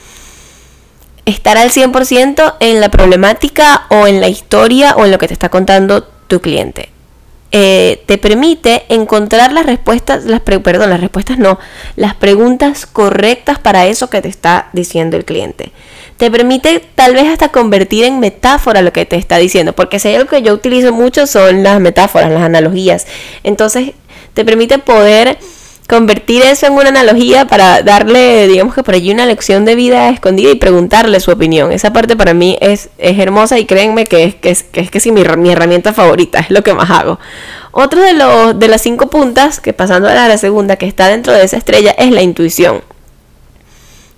estar 1.25 1.59
al 1.59 1.71
100% 1.71 2.57
en 2.61 2.81
la 2.81 2.91
problemática 2.91 3.87
o 3.91 4.07
en 4.07 4.21
la 4.21 4.29
historia 4.29 4.95
o 4.97 5.05
en 5.05 5.11
lo 5.11 5.19
que 5.19 5.27
te 5.27 5.33
está 5.33 5.49
contando 5.49 6.05
tu 6.05 6.41
cliente. 6.41 6.91
Eh, 7.51 8.03
te 8.05 8.19
permite 8.19 8.85
encontrar 8.91 9.53
las 9.53 9.65
respuestas, 9.65 10.27
las 10.27 10.41
perdón, 10.41 10.91
las 10.91 11.01
respuestas 11.01 11.39
no, 11.39 11.59
las 11.97 12.15
preguntas 12.15 12.85
correctas 12.85 13.59
para 13.59 13.87
eso 13.87 14.11
que 14.11 14.21
te 14.21 14.29
está 14.29 14.69
diciendo 14.75 15.17
el 15.17 15.25
cliente. 15.25 15.73
Te 16.19 16.31
permite 16.31 16.85
tal 16.95 17.15
vez 17.15 17.27
hasta 17.27 17.49
convertir 17.49 18.05
en 18.05 18.21
metáfora 18.21 18.83
lo 18.83 18.93
que 18.93 19.07
te 19.07 19.17
está 19.17 19.39
diciendo, 19.39 19.73
porque 19.73 19.99
si 19.99 20.09
hay 20.09 20.17
algo 20.17 20.29
que 20.29 20.43
yo 20.43 20.53
utilizo 20.53 20.93
mucho 20.93 21.27
son 21.27 21.63
las 21.63 21.81
metáforas, 21.81 22.31
las 22.31 22.43
analogías. 22.43 23.07
Entonces 23.45 23.93
te 24.35 24.45
permite 24.45 24.79
poder 24.79 25.39
convertir 25.89 26.43
eso 26.43 26.67
en 26.67 26.75
una 26.75 26.91
analogía 26.91 27.47
para 27.47 27.83
darle, 27.83 28.47
digamos 28.47 28.75
que 28.75 28.83
por 28.83 28.95
allí 28.95 29.11
una 29.11 29.25
lección 29.25 29.65
de 29.65 29.75
vida 29.75 30.11
escondida 30.11 30.51
y 30.51 30.57
preguntarle 30.57 31.19
su 31.19 31.31
opinión. 31.31 31.73
Esa 31.73 31.95
parte 31.95 32.15
para 32.15 32.35
mí 32.35 32.59
es, 32.61 32.91
es 32.99 33.19
hermosa 33.19 33.59
y 33.59 33.65
créanme 33.65 34.05
que 34.05 34.25
es 34.25 34.35
que 34.35 34.51
es, 34.51 34.63
que, 34.65 34.81
es, 34.81 34.91
que 34.91 35.01
sí, 35.01 35.13
mi, 35.13 35.25
mi, 35.39 35.51
herramienta 35.51 35.95
favorita, 35.95 36.41
es 36.41 36.51
lo 36.51 36.63
que 36.63 36.75
más 36.75 36.91
hago. 36.91 37.19
Otro 37.73 38.03
de, 38.03 38.13
los, 38.13 38.59
de 38.59 38.69
las 38.69 38.83
cinco 38.83 39.09
puntas, 39.09 39.61
que 39.61 39.73
pasando 39.73 40.09
a 40.09 40.15
la 40.15 40.37
segunda, 40.37 40.77
que 40.77 40.87
está 40.87 41.09
dentro 41.09 41.33
de 41.33 41.43
esa 41.43 41.57
estrella, 41.57 41.93
es 41.93 42.11
la 42.11 42.21
intuición. 42.21 42.83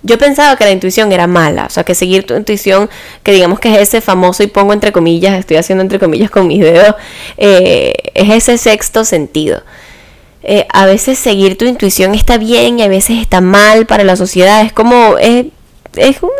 Yo 0.03 0.17
pensaba 0.17 0.57
que 0.57 0.65
la 0.65 0.71
intuición 0.71 1.11
era 1.13 1.27
mala, 1.27 1.67
o 1.67 1.69
sea, 1.69 1.85
que 1.85 1.95
seguir 1.95 2.25
tu 2.25 2.35
intuición, 2.35 2.89
que 3.23 3.31
digamos 3.31 3.59
que 3.59 3.73
es 3.73 3.79
ese 3.79 4.01
famoso, 4.01 4.43
y 4.43 4.47
pongo 4.47 4.73
entre 4.73 4.91
comillas, 4.91 5.39
estoy 5.39 5.55
haciendo 5.55 5.83
entre 5.83 5.99
comillas 5.99 6.31
con 6.31 6.47
mis 6.47 6.59
dedos, 6.59 6.95
eh, 7.37 7.93
es 8.13 8.29
ese 8.29 8.57
sexto 8.57 9.05
sentido. 9.05 9.61
Eh, 10.43 10.65
a 10.73 10.85
veces 10.85 11.19
seguir 11.19 11.57
tu 11.57 11.65
intuición 11.65 12.15
está 12.15 12.37
bien 12.37 12.79
y 12.79 12.83
a 12.83 12.87
veces 12.87 13.19
está 13.19 13.41
mal 13.41 13.85
para 13.85 14.03
la 14.03 14.15
sociedad. 14.15 14.61
Es 14.61 14.73
como, 14.73 15.17
es, 15.17 15.47
es, 15.95 16.17
algo 16.17 16.31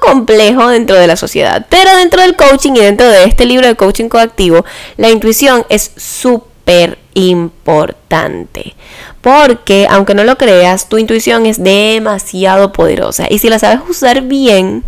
complejo 0.00 0.68
dentro 0.68 0.96
de 0.96 1.06
la 1.06 1.16
sociedad. 1.16 1.66
Pero 1.68 1.94
dentro 1.96 2.22
del 2.22 2.36
coaching 2.36 2.72
y 2.72 2.80
dentro 2.80 3.08
de 3.08 3.24
este 3.24 3.44
libro 3.44 3.66
de 3.66 3.74
coaching 3.74 4.08
coactivo, 4.08 4.64
la 4.96 5.10
intuición 5.10 5.66
es 5.68 5.90
súper 5.96 6.98
importante. 7.14 8.74
Porque, 9.20 9.86
aunque 9.90 10.14
no 10.14 10.24
lo 10.24 10.36
creas, 10.36 10.88
tu 10.88 10.98
intuición 10.98 11.46
es 11.46 11.62
demasiado 11.62 12.72
poderosa. 12.72 13.26
Y 13.28 13.38
si 13.38 13.48
la 13.48 13.58
sabes 13.58 13.80
usar 13.88 14.22
bien, 14.22 14.84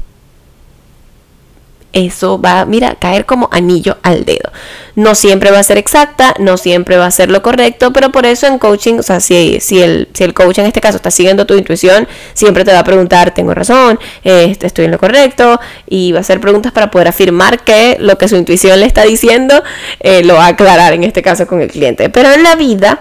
eso 1.96 2.38
va, 2.38 2.66
mira, 2.66 2.96
caer 2.96 3.24
como 3.24 3.48
anillo 3.50 3.96
al 4.02 4.26
dedo. 4.26 4.52
No 4.96 5.14
siempre 5.14 5.50
va 5.50 5.60
a 5.60 5.62
ser 5.62 5.78
exacta, 5.78 6.34
no 6.38 6.58
siempre 6.58 6.98
va 6.98 7.06
a 7.06 7.10
ser 7.10 7.30
lo 7.30 7.40
correcto, 7.40 7.90
pero 7.94 8.12
por 8.12 8.26
eso 8.26 8.46
en 8.46 8.58
coaching, 8.58 8.98
o 8.98 9.02
sea, 9.02 9.20
si, 9.20 9.60
si, 9.60 9.80
el, 9.80 10.06
si 10.12 10.24
el 10.24 10.34
coach 10.34 10.58
en 10.58 10.66
este 10.66 10.82
caso 10.82 10.96
está 10.96 11.10
siguiendo 11.10 11.46
tu 11.46 11.54
intuición, 11.54 12.06
siempre 12.34 12.66
te 12.66 12.72
va 12.72 12.80
a 12.80 12.84
preguntar, 12.84 13.32
tengo 13.32 13.54
razón, 13.54 13.98
este, 14.24 14.66
estoy 14.66 14.84
en 14.84 14.90
lo 14.90 14.98
correcto, 14.98 15.58
y 15.86 16.12
va 16.12 16.18
a 16.18 16.20
hacer 16.20 16.38
preguntas 16.38 16.70
para 16.72 16.90
poder 16.90 17.08
afirmar 17.08 17.64
que 17.64 17.96
lo 17.98 18.18
que 18.18 18.28
su 18.28 18.36
intuición 18.36 18.78
le 18.78 18.86
está 18.86 19.04
diciendo 19.04 19.62
eh, 20.00 20.22
lo 20.22 20.34
va 20.34 20.44
a 20.44 20.48
aclarar 20.48 20.92
en 20.92 21.02
este 21.02 21.22
caso 21.22 21.46
con 21.46 21.62
el 21.62 21.70
cliente. 21.70 22.10
Pero 22.10 22.30
en 22.30 22.42
la 22.42 22.56
vida, 22.56 23.00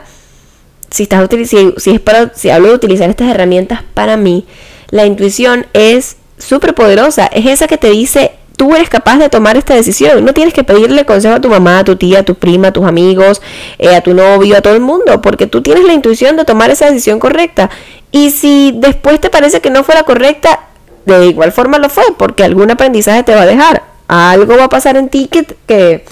si, 0.90 1.04
estás 1.04 1.28
si, 1.50 1.74
si, 1.76 1.92
es 1.92 2.00
para, 2.00 2.34
si 2.34 2.50
hablo 2.50 2.70
de 2.70 2.76
utilizar 2.76 3.10
estas 3.10 3.30
herramientas 3.30 3.82
para 3.94 4.16
mí, 4.16 4.46
la 4.90 5.06
intuición 5.06 5.66
es 5.74 6.16
súper 6.38 6.74
poderosa, 6.76 7.26
es 7.26 7.46
esa 7.46 7.68
que 7.68 7.78
te 7.78 7.90
dice 7.90 8.32
tú 8.56 8.76
eres 8.76 8.90
capaz 8.90 9.18
de 9.18 9.30
tomar 9.30 9.58
esta 9.58 9.76
decisión. 9.76 10.24
No 10.24 10.34
tienes 10.34 10.54
que 10.54 10.64
pedirle 10.64 11.06
consejo 11.06 11.36
a 11.36 11.42
tu 11.42 11.50
mamá, 11.50 11.80
a 11.80 11.84
tu 11.84 11.96
tía, 11.96 12.20
a 12.20 12.24
tu 12.24 12.36
prima, 12.36 12.70
a 12.70 12.74
tus 12.74 12.86
amigos, 12.86 13.42
eh, 13.78 13.96
a 13.96 14.02
tu 14.02 14.14
novio, 14.14 14.58
a 14.58 14.62
todo 14.62 14.74
el 14.74 14.82
mundo, 14.82 15.22
porque 15.22 15.48
tú 15.48 15.62
tienes 15.62 15.84
la 15.86 15.94
intuición 15.94 16.36
de 16.36 16.46
tomar 16.46 16.72
esa 16.72 16.86
decisión 16.86 17.20
correcta. 17.20 17.70
Y 18.12 18.32
si 18.32 18.74
después 18.76 19.20
te 19.20 19.30
parece 19.30 19.62
que 19.62 19.70
no 19.70 19.84
fue 19.84 19.96
la 19.96 20.04
correcta, 20.04 20.68
de 21.06 21.28
igual 21.28 21.52
forma 21.52 21.78
lo 21.78 21.90
fue, 21.90 22.04
porque 22.18 22.44
algún 22.44 22.72
aprendizaje 22.72 23.24
te 23.24 23.36
va 23.36 23.42
a 23.42 23.46
dejar. 23.46 23.84
Algo 24.08 24.58
va 24.58 24.66
a 24.66 24.70
pasar 24.70 24.98
en 24.98 25.10
ti 25.10 25.28
que, 25.28 25.46
que, 25.68 26.06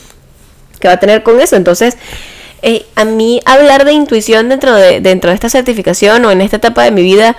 va 0.85 0.93
a 0.93 0.99
tener 0.99 1.23
con 1.23 1.39
eso. 1.39 1.55
Entonces, 1.55 1.97
eh, 2.61 2.85
a 2.95 3.05
mí 3.05 3.41
hablar 3.45 3.85
de 3.85 3.93
intuición 3.93 4.49
dentro 4.49 4.73
de, 4.73 4.99
dentro 4.99 5.29
de 5.29 5.35
esta 5.35 5.49
certificación 5.49 6.25
o 6.25 6.31
en 6.31 6.41
esta 6.41 6.57
etapa 6.57 6.83
de 6.83 6.91
mi 6.91 7.03
vida, 7.03 7.35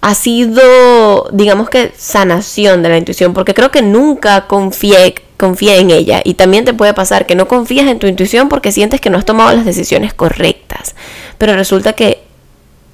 ha 0.00 0.14
sido, 0.14 1.28
digamos 1.32 1.70
que, 1.70 1.92
sanación 1.96 2.82
de 2.82 2.88
la 2.88 2.98
intuición, 2.98 3.34
porque 3.34 3.54
creo 3.54 3.70
que 3.70 3.82
nunca 3.82 4.46
confié, 4.46 5.14
en 5.38 5.90
ella. 5.90 6.20
Y 6.24 6.34
también 6.34 6.64
te 6.64 6.74
puede 6.74 6.94
pasar 6.94 7.26
que 7.26 7.34
no 7.34 7.48
confías 7.48 7.86
en 7.88 7.98
tu 7.98 8.06
intuición 8.06 8.48
porque 8.48 8.72
sientes 8.72 9.00
que 9.00 9.10
no 9.10 9.18
has 9.18 9.24
tomado 9.24 9.54
las 9.54 9.64
decisiones 9.64 10.14
correctas. 10.14 10.94
Pero 11.38 11.54
resulta 11.54 11.92
que 11.92 12.22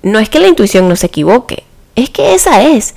no 0.03 0.19
es 0.19 0.29
que 0.29 0.41
la 0.41 0.49
intuición 0.49 0.89
no 0.89 0.97
se 0.97 1.07
equivoque, 1.07 1.65
es 1.95 2.11
que 2.11 2.35
esa 2.35 2.63
es. 2.63 2.95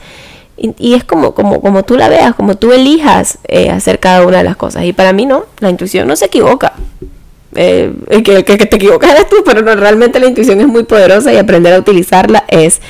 Y, 0.57 0.93
es 0.93 1.03
como, 1.03 1.35
como, 1.35 1.59
como 1.59 1.83
tú 1.83 1.97
la 1.97 2.07
veas, 2.07 2.33
como 2.33 2.55
tú 2.55 2.71
elijas 2.71 3.39
eh, 3.49 3.69
hacer 3.69 3.99
cada 3.99 4.25
una 4.25 4.37
de 4.37 4.45
las 4.45 4.55
cosas. 4.55 4.85
Y 4.85 4.93
para 4.93 5.11
mí 5.11 5.25
no, 5.25 5.45
la 5.59 5.69
intuición 5.69 6.07
no 6.07 6.15
se 6.15 6.25
equivoca. 6.25 6.73
Eh, 7.55 7.93
que, 8.23 8.43
que, 8.43 8.57
te 8.57 8.75
equivocas 8.75 9.11
eres 9.11 9.29
tú, 9.29 9.37
pero 9.45 9.61
no, 9.61 9.75
realmente 9.75 10.19
la 10.19 10.27
intuición 10.27 10.59
es 10.61 10.67
muy 10.67 10.83
poderosa 10.83 11.33
y 11.33 11.37
aprender 11.37 11.73
a 11.73 11.79
utilizarla 11.79 12.45
es 12.49 12.81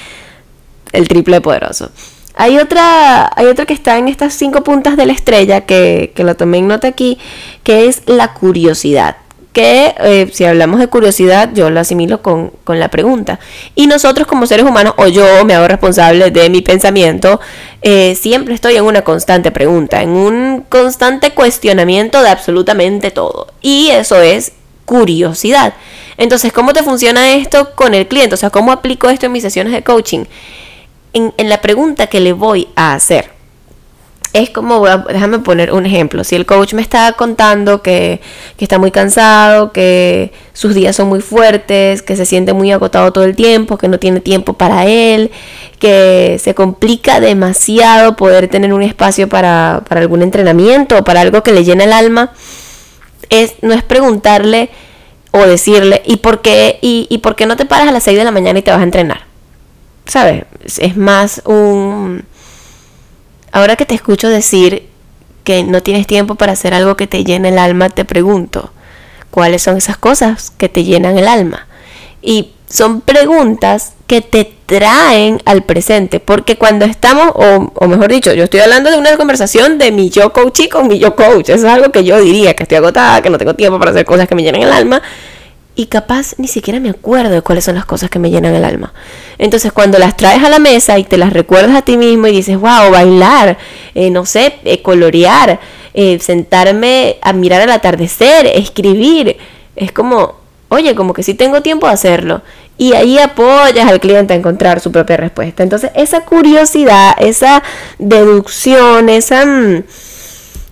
el 0.95 1.07
triple 1.07 1.41
poderoso. 1.41 1.89
Hay 2.35 2.57
otra, 2.57 3.31
hay 3.35 3.45
otra 3.45 3.65
que 3.65 3.73
está 3.73 3.97
en 3.97 4.09
estas 4.09 4.33
cinco 4.33 4.63
puntas 4.63 4.97
de 4.97 5.05
la 5.05 5.13
estrella 5.13 5.61
que, 5.61 6.11
que 6.15 6.23
lo 6.23 6.35
tomé 6.35 6.57
en 6.57 6.67
nota 6.67 6.87
aquí, 6.87 7.17
que 7.63 7.87
es 7.87 8.01
la 8.07 8.33
curiosidad. 8.33 9.17
Que 9.53 9.95
eh, 9.99 10.29
si 10.33 10.43
hablamos 10.43 10.81
de 10.81 10.87
curiosidad, 10.87 11.51
yo 11.53 11.69
lo 11.69 11.79
asimilo 11.79 12.21
con, 12.21 12.51
la 12.67 12.89
pregunta. 12.89 13.39
Y 13.73 13.87
nosotros 13.87 14.27
como 14.27 14.47
seres 14.47 14.65
humanos, 14.65 14.95
o 14.97 15.07
yo 15.07 15.45
me 15.45 15.53
hago 15.53 15.69
responsable 15.69 16.29
de 16.29 16.49
mi 16.49 16.61
pensamiento, 16.61 17.39
eh, 17.81 18.15
siempre 18.15 18.53
estoy 18.53 18.75
en 18.75 18.83
una 18.83 19.03
constante 19.03 19.51
pregunta, 19.51 20.01
en 20.01 20.09
un 20.09 20.65
constante 20.67 21.31
cuestionamiento 21.31 22.21
de 22.21 22.27
absolutamente 22.27 23.11
todo. 23.11 23.47
Y 23.61 23.91
eso 23.91 24.21
es 24.21 24.51
curiosidad. 24.83 25.73
Entonces, 26.17 26.51
¿cómo 26.51 26.73
te 26.73 26.83
funciona 26.83 27.35
esto 27.35 27.75
con 27.75 27.93
el 27.93 28.07
cliente? 28.07 28.35
O 28.35 28.37
sea, 28.37 28.49
¿cómo 28.49 28.73
aplico 28.73 29.09
esto 29.09 29.25
en 29.25 29.31
mis 29.31 29.43
sesiones 29.43 29.71
de 29.71 29.83
coaching? 29.83 30.25
En, 31.15 31.49
la 31.49 31.61
pregunta 31.61 32.07
que 32.07 32.19
le 32.19 32.33
voy 32.33 32.67
a 32.75 32.93
hacer. 32.93 33.33
Es 34.33 34.49
como, 34.49 34.85
déjame 34.85 35.39
poner 35.39 35.71
un 35.71 35.85
ejemplo. 35.85 36.25
Si 36.25 36.35
el 36.35 36.45
coach 36.45 36.73
me 36.73 36.81
está 36.81 37.13
contando 37.13 37.81
que, 37.81 38.19
que, 38.57 38.65
está 38.65 38.77
muy 38.77 38.91
cansado, 38.91 39.71
que 39.71 40.33
sus 40.51 40.75
días 40.75 40.93
son 40.93 41.07
muy 41.07 41.21
fuertes, 41.21 42.01
que 42.01 42.17
se 42.17 42.25
siente 42.25 42.51
muy 42.51 42.69
agotado 42.73 43.13
todo 43.13 43.23
el 43.23 43.33
tiempo, 43.33 43.77
que 43.77 43.87
no 43.87 43.97
tiene 43.97 44.19
tiempo 44.19 44.51
para 44.51 44.87
él, 44.87 45.31
que 45.79 46.37
se 46.43 46.53
complica 46.53 47.21
demasiado 47.21 48.17
poder 48.17 48.49
tener 48.49 48.73
un 48.73 48.83
espacio 48.83 49.29
para, 49.29 49.83
para 49.87 50.01
algún 50.01 50.21
entrenamiento 50.21 50.97
o 50.97 51.03
para 51.05 51.21
algo 51.21 51.41
que 51.41 51.53
le 51.53 51.63
llena 51.63 51.85
el 51.85 51.93
alma, 51.93 52.33
es, 53.29 53.53
no 53.61 53.73
es 53.73 53.83
preguntarle 53.83 54.69
o 55.31 55.39
decirle, 55.45 56.01
¿y 56.05 56.17
por 56.17 56.41
qué, 56.41 56.77
y, 56.81 57.07
y 57.09 57.19
por 57.19 57.37
qué 57.37 57.45
no 57.45 57.55
te 57.55 57.65
paras 57.65 57.87
a 57.87 57.91
las 57.93 58.03
6 58.03 58.17
de 58.17 58.25
la 58.25 58.31
mañana 58.31 58.59
y 58.59 58.63
te 58.63 58.71
vas 58.71 58.81
a 58.81 58.83
entrenar? 58.83 59.34
¿Sabes? 60.05 60.43
Es 60.77 60.97
más 60.97 61.41
un... 61.45 62.23
Ahora 63.51 63.75
que 63.75 63.85
te 63.85 63.95
escucho 63.95 64.29
decir 64.29 64.89
que 65.43 65.63
no 65.63 65.81
tienes 65.81 66.07
tiempo 66.07 66.35
para 66.35 66.53
hacer 66.53 66.73
algo 66.73 66.97
que 66.97 67.07
te 67.07 67.23
llene 67.23 67.49
el 67.49 67.59
alma, 67.59 67.89
te 67.89 68.03
pregunto, 68.03 68.71
¿cuáles 69.31 69.61
son 69.61 69.77
esas 69.77 69.97
cosas 69.97 70.51
que 70.51 70.67
te 70.67 70.83
llenan 70.83 71.17
el 71.17 71.27
alma? 71.27 71.67
Y 72.21 72.51
son 72.67 73.01
preguntas 73.01 73.93
que 74.07 74.21
te 74.21 74.51
traen 74.65 75.41
al 75.45 75.63
presente, 75.63 76.19
porque 76.19 76.57
cuando 76.57 76.85
estamos, 76.85 77.31
o, 77.35 77.87
mejor 77.87 78.09
dicho, 78.09 78.33
yo 78.33 78.43
estoy 78.43 78.59
hablando 78.59 78.91
de 78.91 78.97
una 78.97 79.15
conversación 79.17 79.77
de 79.77 79.91
mi 79.91 80.09
yo 80.09 80.33
coach 80.33 80.67
con 80.69 80.87
mi 80.87 80.99
yo 80.99 81.15
coach, 81.15 81.49
eso 81.49 81.67
es 81.67 81.73
algo 81.73 81.91
que 81.91 82.03
yo 82.03 82.19
diría, 82.19 82.55
que 82.55 82.63
estoy 82.63 82.77
agotada, 82.77 83.21
que 83.21 83.29
no 83.29 83.37
tengo 83.37 83.55
tiempo 83.55 83.79
para 83.79 83.91
hacer 83.91 84.05
cosas 84.05 84.27
que 84.27 84.35
me 84.35 84.43
llenen 84.43 84.63
el 84.63 84.71
alma, 84.71 85.01
y 85.75 85.87
capaz 85.87 86.35
ni 86.37 86.47
siquiera 86.47 86.79
me 86.79 86.89
acuerdo 86.89 87.31
de 87.31 87.41
cuáles 87.41 87.65
son 87.65 87.75
las 87.75 87.85
cosas 87.85 88.09
que 88.09 88.19
me 88.19 88.31
llenan 88.31 88.55
el 88.55 88.63
alma. 88.63 88.93
Entonces 89.37 89.73
cuando 89.73 89.99
las 89.99 90.15
traes 90.15 90.43
a 90.43 90.49
la 90.49 90.59
mesa 90.59 90.97
y 90.97 91.03
te 91.03 91.17
las 91.17 91.33
recuerdas 91.33 91.75
a 91.75 91.81
ti 91.81 91.97
mismo 91.97 92.27
y 92.27 92.31
dices, 92.31 92.57
wow, 92.57 92.91
bailar, 92.91 93.57
eh, 93.93 94.09
no 94.09 94.25
sé, 94.25 94.55
eh, 94.63 94.81
colorear, 94.81 95.59
eh, 95.93 96.17
sentarme 96.19 97.17
a 97.21 97.33
mirar 97.33 97.61
el 97.61 97.71
atardecer, 97.71 98.47
escribir, 98.47 99.37
es 99.75 99.91
como, 99.91 100.35
oye, 100.69 100.95
como 100.95 101.13
que 101.13 101.23
sí 101.23 101.33
tengo 101.33 101.61
tiempo 101.61 101.87
de 101.87 101.93
hacerlo. 101.93 102.41
Y 102.77 102.93
ahí 102.93 103.17
apoyas 103.17 103.89
al 103.89 103.99
cliente 103.99 104.33
a 104.33 104.37
encontrar 104.37 104.79
su 104.79 104.91
propia 104.91 105.17
respuesta. 105.17 105.63
Entonces 105.63 105.91
esa 105.95 106.21
curiosidad, 106.21 107.15
esa 107.19 107.63
deducción, 107.99 109.09
esa... 109.09 109.45
Mm, 109.45 109.83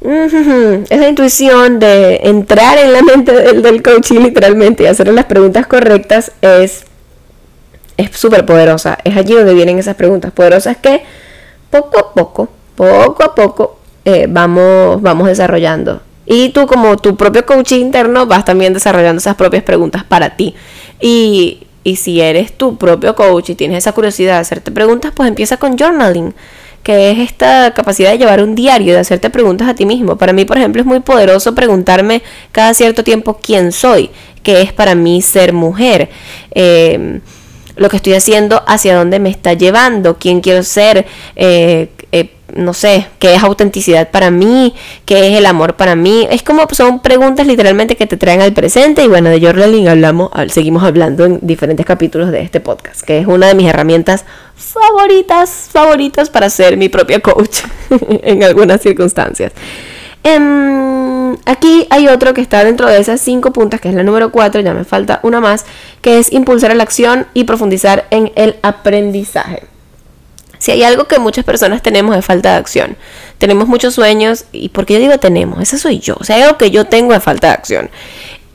esa 0.03 1.07
intuición 1.07 1.79
de 1.79 2.21
entrar 2.23 2.77
en 2.77 2.93
la 2.93 3.01
mente 3.01 3.31
del, 3.31 3.61
del 3.61 3.81
coaching 3.81 4.19
literalmente 4.19 4.83
y 4.83 4.85
hacerle 4.87 5.13
las 5.13 5.25
preguntas 5.25 5.65
correctas 5.67 6.31
es 6.41 6.85
es 7.97 8.17
súper 8.17 8.45
poderosa. 8.45 8.97
Es 9.03 9.15
allí 9.17 9.33
donde 9.33 9.53
vienen 9.53 9.79
esas 9.79 9.95
preguntas 9.95 10.31
poderosas 10.31 10.77
que 10.77 11.03
poco 11.69 11.99
a 11.99 12.13
poco, 12.13 12.49
poco 12.75 13.23
a 13.23 13.35
poco 13.35 13.79
eh, 14.05 14.27
vamos, 14.29 15.01
vamos 15.01 15.27
desarrollando. 15.27 16.01
Y 16.25 16.49
tú 16.49 16.67
como 16.67 16.97
tu 16.97 17.15
propio 17.15 17.45
coach 17.45 17.73
interno 17.73 18.25
vas 18.25 18.45
también 18.45 18.73
desarrollando 18.73 19.19
esas 19.19 19.35
propias 19.35 19.63
preguntas 19.63 20.03
para 20.03 20.35
ti. 20.35 20.55
Y, 20.99 21.67
y 21.83 21.97
si 21.97 22.21
eres 22.21 22.53
tu 22.53 22.77
propio 22.77 23.15
coach 23.15 23.49
y 23.49 23.55
tienes 23.55 23.79
esa 23.79 23.91
curiosidad 23.91 24.35
de 24.35 24.39
hacerte 24.39 24.71
preguntas, 24.71 25.11
pues 25.15 25.27
empieza 25.27 25.57
con 25.57 25.77
journaling 25.77 26.33
que 26.83 27.11
es 27.11 27.19
esta 27.19 27.73
capacidad 27.73 28.11
de 28.11 28.17
llevar 28.17 28.43
un 28.43 28.55
diario, 28.55 28.93
de 28.93 28.99
hacerte 28.99 29.29
preguntas 29.29 29.67
a 29.67 29.73
ti 29.73 29.85
mismo. 29.85 30.17
Para 30.17 30.33
mí, 30.33 30.45
por 30.45 30.57
ejemplo, 30.57 30.81
es 30.81 30.85
muy 30.85 30.99
poderoso 30.99 31.55
preguntarme 31.55 32.21
cada 32.51 32.73
cierto 32.73 33.03
tiempo 33.03 33.39
quién 33.41 33.71
soy, 33.71 34.09
qué 34.43 34.61
es 34.61 34.73
para 34.73 34.93
mí 34.93 35.21
ser 35.21 35.53
mujer. 35.53 36.09
Eh, 36.53 37.21
lo 37.75 37.89
que 37.89 37.95
estoy 37.95 38.13
haciendo, 38.13 38.61
hacia 38.67 38.95
dónde 38.95 39.19
me 39.19 39.29
está 39.29 39.53
llevando, 39.53 40.17
quién 40.19 40.41
quiero 40.41 40.63
ser, 40.63 41.05
eh, 41.35 41.89
eh, 42.13 42.29
no 42.55 42.75
sé, 42.75 43.07
qué 43.17 43.33
es 43.33 43.41
autenticidad 43.41 44.11
para 44.11 44.29
mí, 44.29 44.75
qué 45.03 45.31
es 45.31 45.39
el 45.39 45.47
amor 45.47 45.75
para 45.75 45.95
mí. 45.95 46.27
Es 46.29 46.43
como 46.43 46.67
son 46.71 47.01
preguntas 47.01 47.47
literalmente 47.47 47.95
que 47.95 48.05
te 48.05 48.17
traen 48.17 48.39
al 48.39 48.53
presente 48.53 49.03
y 49.03 49.07
bueno, 49.07 49.31
de 49.31 49.41
journaling 49.41 49.87
hablamos, 49.87 50.29
seguimos 50.49 50.83
hablando 50.83 51.25
en 51.25 51.39
diferentes 51.41 51.83
capítulos 51.87 52.31
de 52.31 52.41
este 52.41 52.59
podcast, 52.59 53.01
que 53.01 53.17
es 53.17 53.25
una 53.25 53.47
de 53.47 53.55
mis 53.55 53.67
herramientas 53.67 54.25
favoritas, 54.55 55.69
favoritas 55.71 56.29
para 56.29 56.51
ser 56.51 56.77
mi 56.77 56.87
propia 56.87 57.19
coach 57.19 57.61
en 58.21 58.43
algunas 58.43 58.79
circunstancias. 58.81 59.51
Em, 60.21 61.35
aquí 61.45 61.87
hay 61.89 62.07
otro 62.09 62.35
que 62.35 62.41
está 62.41 62.63
dentro 62.63 62.87
de 62.87 62.99
esas 62.99 63.21
cinco 63.21 63.51
puntas, 63.51 63.81
que 63.81 63.89
es 63.89 63.95
la 63.95 64.03
número 64.03 64.31
4, 64.31 64.61
ya 64.61 64.75
me 64.75 64.83
falta 64.83 65.19
una 65.23 65.41
más, 65.41 65.65
que 66.03 66.19
es 66.19 66.31
impulsar 66.31 66.75
la 66.75 66.83
acción 66.83 67.25
y 67.33 67.45
profundizar 67.45 68.05
en 68.11 68.31
el 68.35 68.57
aprendizaje. 68.61 69.72
Si 70.63 70.71
hay 70.71 70.81
algo 70.83 71.09
que 71.09 71.19
muchas 71.19 71.43
personas 71.43 71.81
tenemos 71.81 72.15
es 72.15 72.23
falta 72.23 72.51
de 72.51 72.55
acción. 72.55 72.95
Tenemos 73.37 73.67
muchos 73.67 73.95
sueños 73.95 74.45
y 74.53 74.69
¿por 74.69 74.85
qué 74.85 74.93
yo 74.93 75.01
digo 75.01 75.17
tenemos? 75.17 75.61
Ese 75.61 75.77
soy 75.77 75.99
yo. 75.99 76.13
O 76.13 76.33
hay 76.33 76.41
algo 76.41 76.57
que 76.57 76.71
yo 76.71 76.85
tengo 76.85 77.11
de 77.11 77.19
falta 77.19 77.47
de 77.47 77.53
acción. 77.53 77.89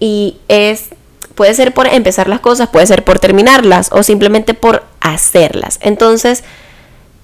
Y 0.00 0.38
es 0.48 0.86
puede 1.34 1.52
ser 1.52 1.74
por 1.74 1.86
empezar 1.86 2.26
las 2.26 2.40
cosas, 2.40 2.70
puede 2.70 2.86
ser 2.86 3.04
por 3.04 3.18
terminarlas 3.18 3.90
o 3.92 4.02
simplemente 4.02 4.54
por 4.54 4.84
hacerlas. 5.00 5.80
Entonces, 5.82 6.44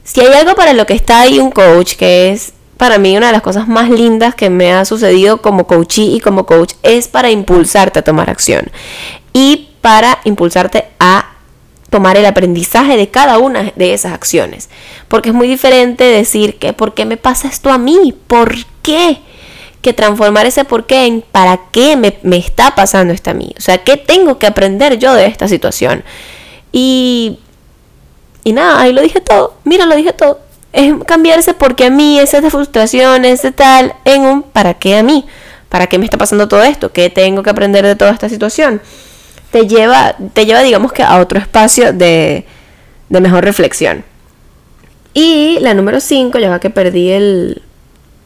si 0.02 0.20
hay 0.20 0.34
algo 0.34 0.54
para 0.54 0.74
lo 0.74 0.84
que 0.84 0.92
está 0.92 1.22
ahí 1.22 1.38
un 1.38 1.50
coach, 1.50 1.94
que 1.94 2.32
es 2.32 2.52
para 2.76 2.98
mí 2.98 3.16
una 3.16 3.28
de 3.28 3.32
las 3.32 3.40
cosas 3.40 3.66
más 3.66 3.88
lindas 3.88 4.34
que 4.34 4.50
me 4.50 4.74
ha 4.74 4.84
sucedido 4.84 5.40
como 5.40 5.66
coachee 5.66 6.14
y 6.14 6.20
como 6.20 6.44
coach, 6.44 6.74
es 6.82 7.08
para 7.08 7.30
impulsarte 7.30 8.00
a 8.00 8.02
tomar 8.02 8.28
acción 8.28 8.70
y 9.32 9.70
para 9.80 10.18
impulsarte 10.24 10.88
a 11.00 11.33
tomar 11.94 12.16
el 12.16 12.26
aprendizaje 12.26 12.96
de 12.96 13.08
cada 13.08 13.38
una 13.38 13.72
de 13.76 13.94
esas 13.94 14.12
acciones. 14.12 14.68
Porque 15.06 15.28
es 15.28 15.34
muy 15.34 15.46
diferente 15.46 16.02
decir 16.02 16.56
que, 16.56 16.72
¿por 16.72 16.92
qué 16.92 17.04
me 17.04 17.16
pasa 17.16 17.46
esto 17.46 17.70
a 17.70 17.78
mí? 17.78 18.12
¿Por 18.26 18.56
qué 18.82 19.20
que 19.80 19.92
transformar 19.92 20.44
ese 20.44 20.64
por 20.64 20.86
qué 20.86 21.06
en 21.06 21.20
para 21.20 21.60
qué 21.70 21.96
me, 21.96 22.18
me, 22.22 22.36
está 22.36 22.74
pasando 22.74 23.14
esto 23.14 23.30
a 23.30 23.34
mí. 23.34 23.54
O 23.56 23.60
sea, 23.60 23.78
¿qué 23.78 23.96
tengo 23.96 24.40
que 24.40 24.48
aprender 24.48 24.98
yo 24.98 25.14
de 25.14 25.26
esta 25.26 25.46
situación? 25.46 26.02
Y, 26.72 27.38
y 28.42 28.54
nada, 28.54 28.80
ahí 28.80 28.92
lo 28.92 29.00
dije 29.00 29.20
todo. 29.20 29.54
Mira, 29.62 29.86
lo 29.86 29.94
dije 29.94 30.12
todo. 30.12 30.40
Es 30.72 30.92
cambiarse 31.06 31.54
porque 31.54 31.84
a 31.84 31.90
mí, 31.90 32.18
ese 32.18 32.40
de 32.40 32.50
frustración, 32.50 33.24
ese 33.24 33.52
tal, 33.52 33.94
en 34.04 34.22
un 34.22 34.42
para 34.42 34.74
qué 34.74 34.96
a 34.96 35.04
mí. 35.04 35.26
¿Para 35.68 35.86
qué 35.86 35.98
me 35.98 36.06
está 36.06 36.18
pasando 36.18 36.48
todo 36.48 36.64
esto? 36.64 36.90
¿Qué 36.90 37.08
tengo 37.08 37.44
que 37.44 37.50
aprender 37.50 37.86
de 37.86 37.94
toda 37.94 38.10
esta 38.10 38.28
situación? 38.28 38.82
Te 39.54 39.68
lleva, 39.68 40.16
te 40.32 40.46
lleva 40.46 40.62
digamos 40.62 40.92
que 40.92 41.04
a 41.04 41.20
otro 41.20 41.38
espacio 41.38 41.92
de, 41.92 42.44
de 43.08 43.20
mejor 43.20 43.44
reflexión. 43.44 44.04
Y 45.12 45.58
la 45.60 45.74
número 45.74 46.00
5, 46.00 46.36
ya 46.40 46.58
que 46.58 46.70
perdí 46.70 47.10
el, 47.10 47.62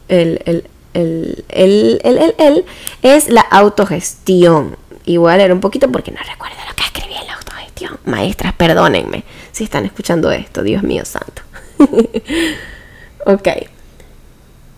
el, 0.07 0.41
el 0.45 0.67
el, 0.95 1.45
el, 1.49 2.17
el, 2.17 2.35
el, 2.39 2.65
es 3.03 3.29
la 3.29 3.41
autogestión. 3.41 4.75
Igual 5.05 5.39
era 5.39 5.53
un 5.53 5.59
poquito 5.59 5.91
porque 5.91 6.09
no 6.09 6.17
recuerdo 6.17 6.57
lo 6.67 6.73
que 6.73 6.81
escribí 6.81 7.13
en 7.13 7.27
la 7.27 7.35
autogestión. 7.35 7.99
Maestras, 8.05 8.53
perdónenme 8.53 9.23
si 9.51 9.65
están 9.65 9.85
escuchando 9.85 10.31
esto, 10.31 10.63
Dios 10.63 10.81
mío 10.81 11.05
santo. 11.05 11.43
ok. 13.27 13.49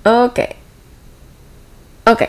Ok. 0.04 0.40
Ok. 2.08 2.22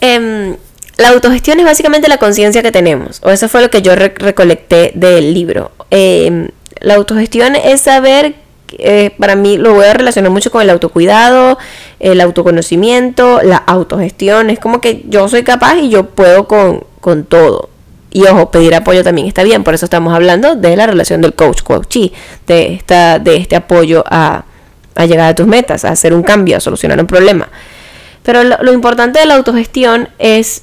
Em, 0.00 0.56
la 1.00 1.08
autogestión 1.08 1.58
es 1.58 1.64
básicamente 1.64 2.08
la 2.08 2.18
conciencia 2.18 2.62
que 2.62 2.72
tenemos, 2.72 3.20
o 3.24 3.30
eso 3.30 3.48
fue 3.48 3.62
lo 3.62 3.70
que 3.70 3.82
yo 3.82 3.94
recolecté 3.96 4.92
del 4.94 5.34
libro. 5.34 5.72
Em, 5.90 6.48
la 6.80 6.94
autogestión 6.94 7.56
es 7.56 7.82
saber 7.82 8.34
eh, 8.78 9.10
para 9.18 9.34
mí 9.34 9.58
lo 9.58 9.74
voy 9.74 9.86
a 9.86 9.94
relacionar 9.94 10.30
mucho 10.30 10.50
con 10.50 10.62
el 10.62 10.70
autocuidado, 10.70 11.58
el 11.98 12.20
autoconocimiento, 12.20 13.40
la 13.42 13.56
autogestión. 13.56 14.50
Es 14.50 14.58
como 14.58 14.80
que 14.80 15.02
yo 15.08 15.28
soy 15.28 15.42
capaz 15.42 15.76
y 15.78 15.88
yo 15.88 16.06
puedo 16.10 16.46
con, 16.46 16.84
con 17.00 17.24
todo. 17.24 17.68
Y 18.12 18.24
ojo, 18.26 18.50
pedir 18.50 18.74
apoyo 18.74 19.04
también 19.04 19.28
está 19.28 19.44
bien, 19.44 19.62
por 19.62 19.74
eso 19.74 19.86
estamos 19.86 20.12
hablando 20.12 20.56
de 20.56 20.76
la 20.76 20.86
relación 20.86 21.20
del 21.20 21.34
coach 21.34 21.62
coachee, 21.62 22.12
de 22.46 22.74
esta, 22.74 23.20
de 23.20 23.36
este 23.36 23.54
apoyo 23.54 24.02
a, 24.06 24.44
a 24.96 25.06
llegar 25.06 25.28
a 25.28 25.34
tus 25.34 25.46
metas, 25.46 25.84
a 25.84 25.90
hacer 25.90 26.12
un 26.12 26.22
cambio, 26.22 26.56
a 26.56 26.60
solucionar 26.60 26.98
un 26.98 27.06
problema. 27.06 27.48
Pero 28.24 28.42
lo, 28.42 28.58
lo 28.62 28.72
importante 28.72 29.20
de 29.20 29.26
la 29.26 29.34
autogestión 29.34 30.08
es 30.18 30.62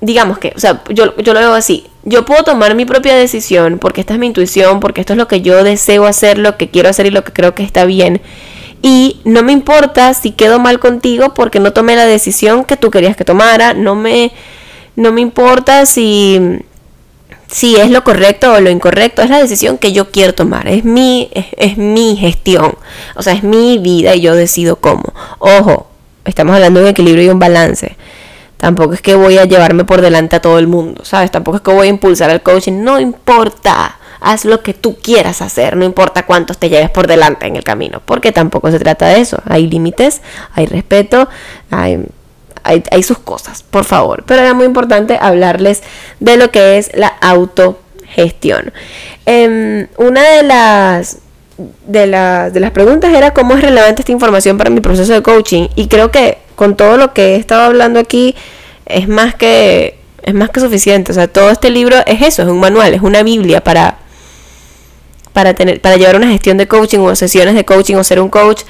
digamos 0.00 0.38
que, 0.38 0.52
o 0.56 0.58
sea, 0.58 0.82
yo, 0.90 1.16
yo 1.16 1.34
lo 1.34 1.40
veo 1.40 1.54
así, 1.54 1.86
yo 2.04 2.24
puedo 2.24 2.42
tomar 2.44 2.74
mi 2.74 2.84
propia 2.84 3.14
decisión 3.14 3.78
porque 3.78 4.00
esta 4.00 4.14
es 4.14 4.20
mi 4.20 4.26
intuición, 4.26 4.80
porque 4.80 5.00
esto 5.00 5.14
es 5.14 5.16
lo 5.16 5.28
que 5.28 5.40
yo 5.40 5.64
deseo 5.64 6.06
hacer, 6.06 6.38
lo 6.38 6.56
que 6.56 6.68
quiero 6.68 6.88
hacer 6.88 7.06
y 7.06 7.10
lo 7.10 7.24
que 7.24 7.32
creo 7.32 7.54
que 7.54 7.62
está 7.62 7.84
bien. 7.84 8.20
Y 8.82 9.20
no 9.24 9.42
me 9.42 9.52
importa 9.52 10.12
si 10.12 10.32
quedo 10.32 10.58
mal 10.58 10.78
contigo 10.78 11.32
porque 11.32 11.58
no 11.58 11.72
tomé 11.72 11.96
la 11.96 12.04
decisión 12.04 12.64
que 12.64 12.76
tú 12.76 12.90
querías 12.90 13.16
que 13.16 13.24
tomara, 13.24 13.72
no 13.72 13.94
me, 13.94 14.32
no 14.94 15.10
me 15.10 15.22
importa 15.22 15.86
si, 15.86 16.38
si 17.50 17.76
es 17.76 17.90
lo 17.90 18.04
correcto 18.04 18.52
o 18.52 18.60
lo 18.60 18.68
incorrecto, 18.68 19.22
es 19.22 19.30
la 19.30 19.38
decisión 19.38 19.78
que 19.78 19.92
yo 19.92 20.10
quiero 20.10 20.34
tomar, 20.34 20.68
es 20.68 20.84
mi, 20.84 21.30
es, 21.32 21.46
es 21.56 21.78
mi 21.78 22.16
gestión, 22.16 22.74
o 23.16 23.22
sea, 23.22 23.32
es 23.32 23.42
mi 23.42 23.78
vida 23.78 24.14
y 24.14 24.20
yo 24.20 24.34
decido 24.34 24.76
cómo. 24.76 25.14
Ojo, 25.38 25.88
estamos 26.26 26.54
hablando 26.54 26.80
de 26.80 26.84
un 26.84 26.90
equilibrio 26.90 27.24
y 27.24 27.28
un 27.30 27.38
balance. 27.38 27.96
Tampoco 28.64 28.94
es 28.94 29.02
que 29.02 29.14
voy 29.14 29.36
a 29.36 29.44
llevarme 29.44 29.84
por 29.84 30.00
delante 30.00 30.36
a 30.36 30.40
todo 30.40 30.58
el 30.58 30.68
mundo, 30.68 31.04
¿sabes? 31.04 31.30
Tampoco 31.30 31.58
es 31.58 31.62
que 31.62 31.70
voy 31.70 31.86
a 31.86 31.90
impulsar 31.90 32.30
al 32.30 32.42
coaching. 32.42 32.82
No 32.82 32.98
importa. 32.98 33.98
Haz 34.22 34.46
lo 34.46 34.62
que 34.62 34.72
tú 34.72 34.96
quieras 34.96 35.42
hacer, 35.42 35.76
no 35.76 35.84
importa 35.84 36.24
cuántos 36.24 36.56
te 36.56 36.70
lleves 36.70 36.88
por 36.88 37.06
delante 37.06 37.46
en 37.46 37.56
el 37.56 37.62
camino, 37.62 38.00
porque 38.02 38.32
tampoco 38.32 38.70
se 38.70 38.78
trata 38.78 39.08
de 39.08 39.20
eso. 39.20 39.36
Hay 39.44 39.66
límites, 39.66 40.22
hay 40.54 40.64
respeto, 40.64 41.28
hay, 41.70 42.06
hay, 42.62 43.02
sus 43.02 43.18
cosas, 43.18 43.62
por 43.62 43.84
favor. 43.84 44.24
Pero 44.26 44.40
era 44.40 44.54
muy 44.54 44.64
importante 44.64 45.18
hablarles 45.20 45.82
de 46.20 46.38
lo 46.38 46.50
que 46.50 46.78
es 46.78 46.90
la 46.94 47.08
autogestión. 47.08 48.72
Em, 49.26 49.88
una 49.98 50.22
de 50.22 50.42
las, 50.42 51.18
de, 51.86 52.06
de 52.50 52.60
las 52.60 52.70
preguntas 52.70 53.12
era 53.12 53.34
cómo 53.34 53.56
es 53.56 53.60
relevante 53.60 54.00
esta 54.00 54.12
información 54.12 54.56
para 54.56 54.70
mi 54.70 54.80
proceso 54.80 55.12
de 55.12 55.20
coaching 55.20 55.68
y 55.76 55.88
creo 55.88 56.10
que 56.10 56.38
con 56.54 56.76
todo 56.76 56.96
lo 56.96 57.12
que 57.12 57.34
he 57.34 57.36
estado 57.36 57.62
hablando 57.62 57.98
aquí, 57.98 58.34
es 58.86 59.08
más 59.08 59.34
que 59.34 59.98
es 60.24 60.34
más 60.34 60.50
que 60.50 60.60
suficiente. 60.60 61.12
O 61.12 61.14
sea, 61.14 61.28
todo 61.28 61.50
este 61.50 61.70
libro 61.70 61.96
es 62.06 62.22
eso, 62.22 62.42
es 62.42 62.48
un 62.48 62.60
manual, 62.60 62.94
es 62.94 63.02
una 63.02 63.22
Biblia 63.22 63.62
para, 63.62 63.98
para, 65.32 65.54
tener, 65.54 65.80
para 65.80 65.96
llevar 65.96 66.16
una 66.16 66.28
gestión 66.28 66.56
de 66.56 66.66
coaching 66.66 66.98
o 67.00 67.14
sesiones 67.14 67.54
de 67.54 67.64
coaching 67.64 67.96
o 67.96 68.04
ser 68.04 68.20
un 68.20 68.30
coach. 68.30 68.62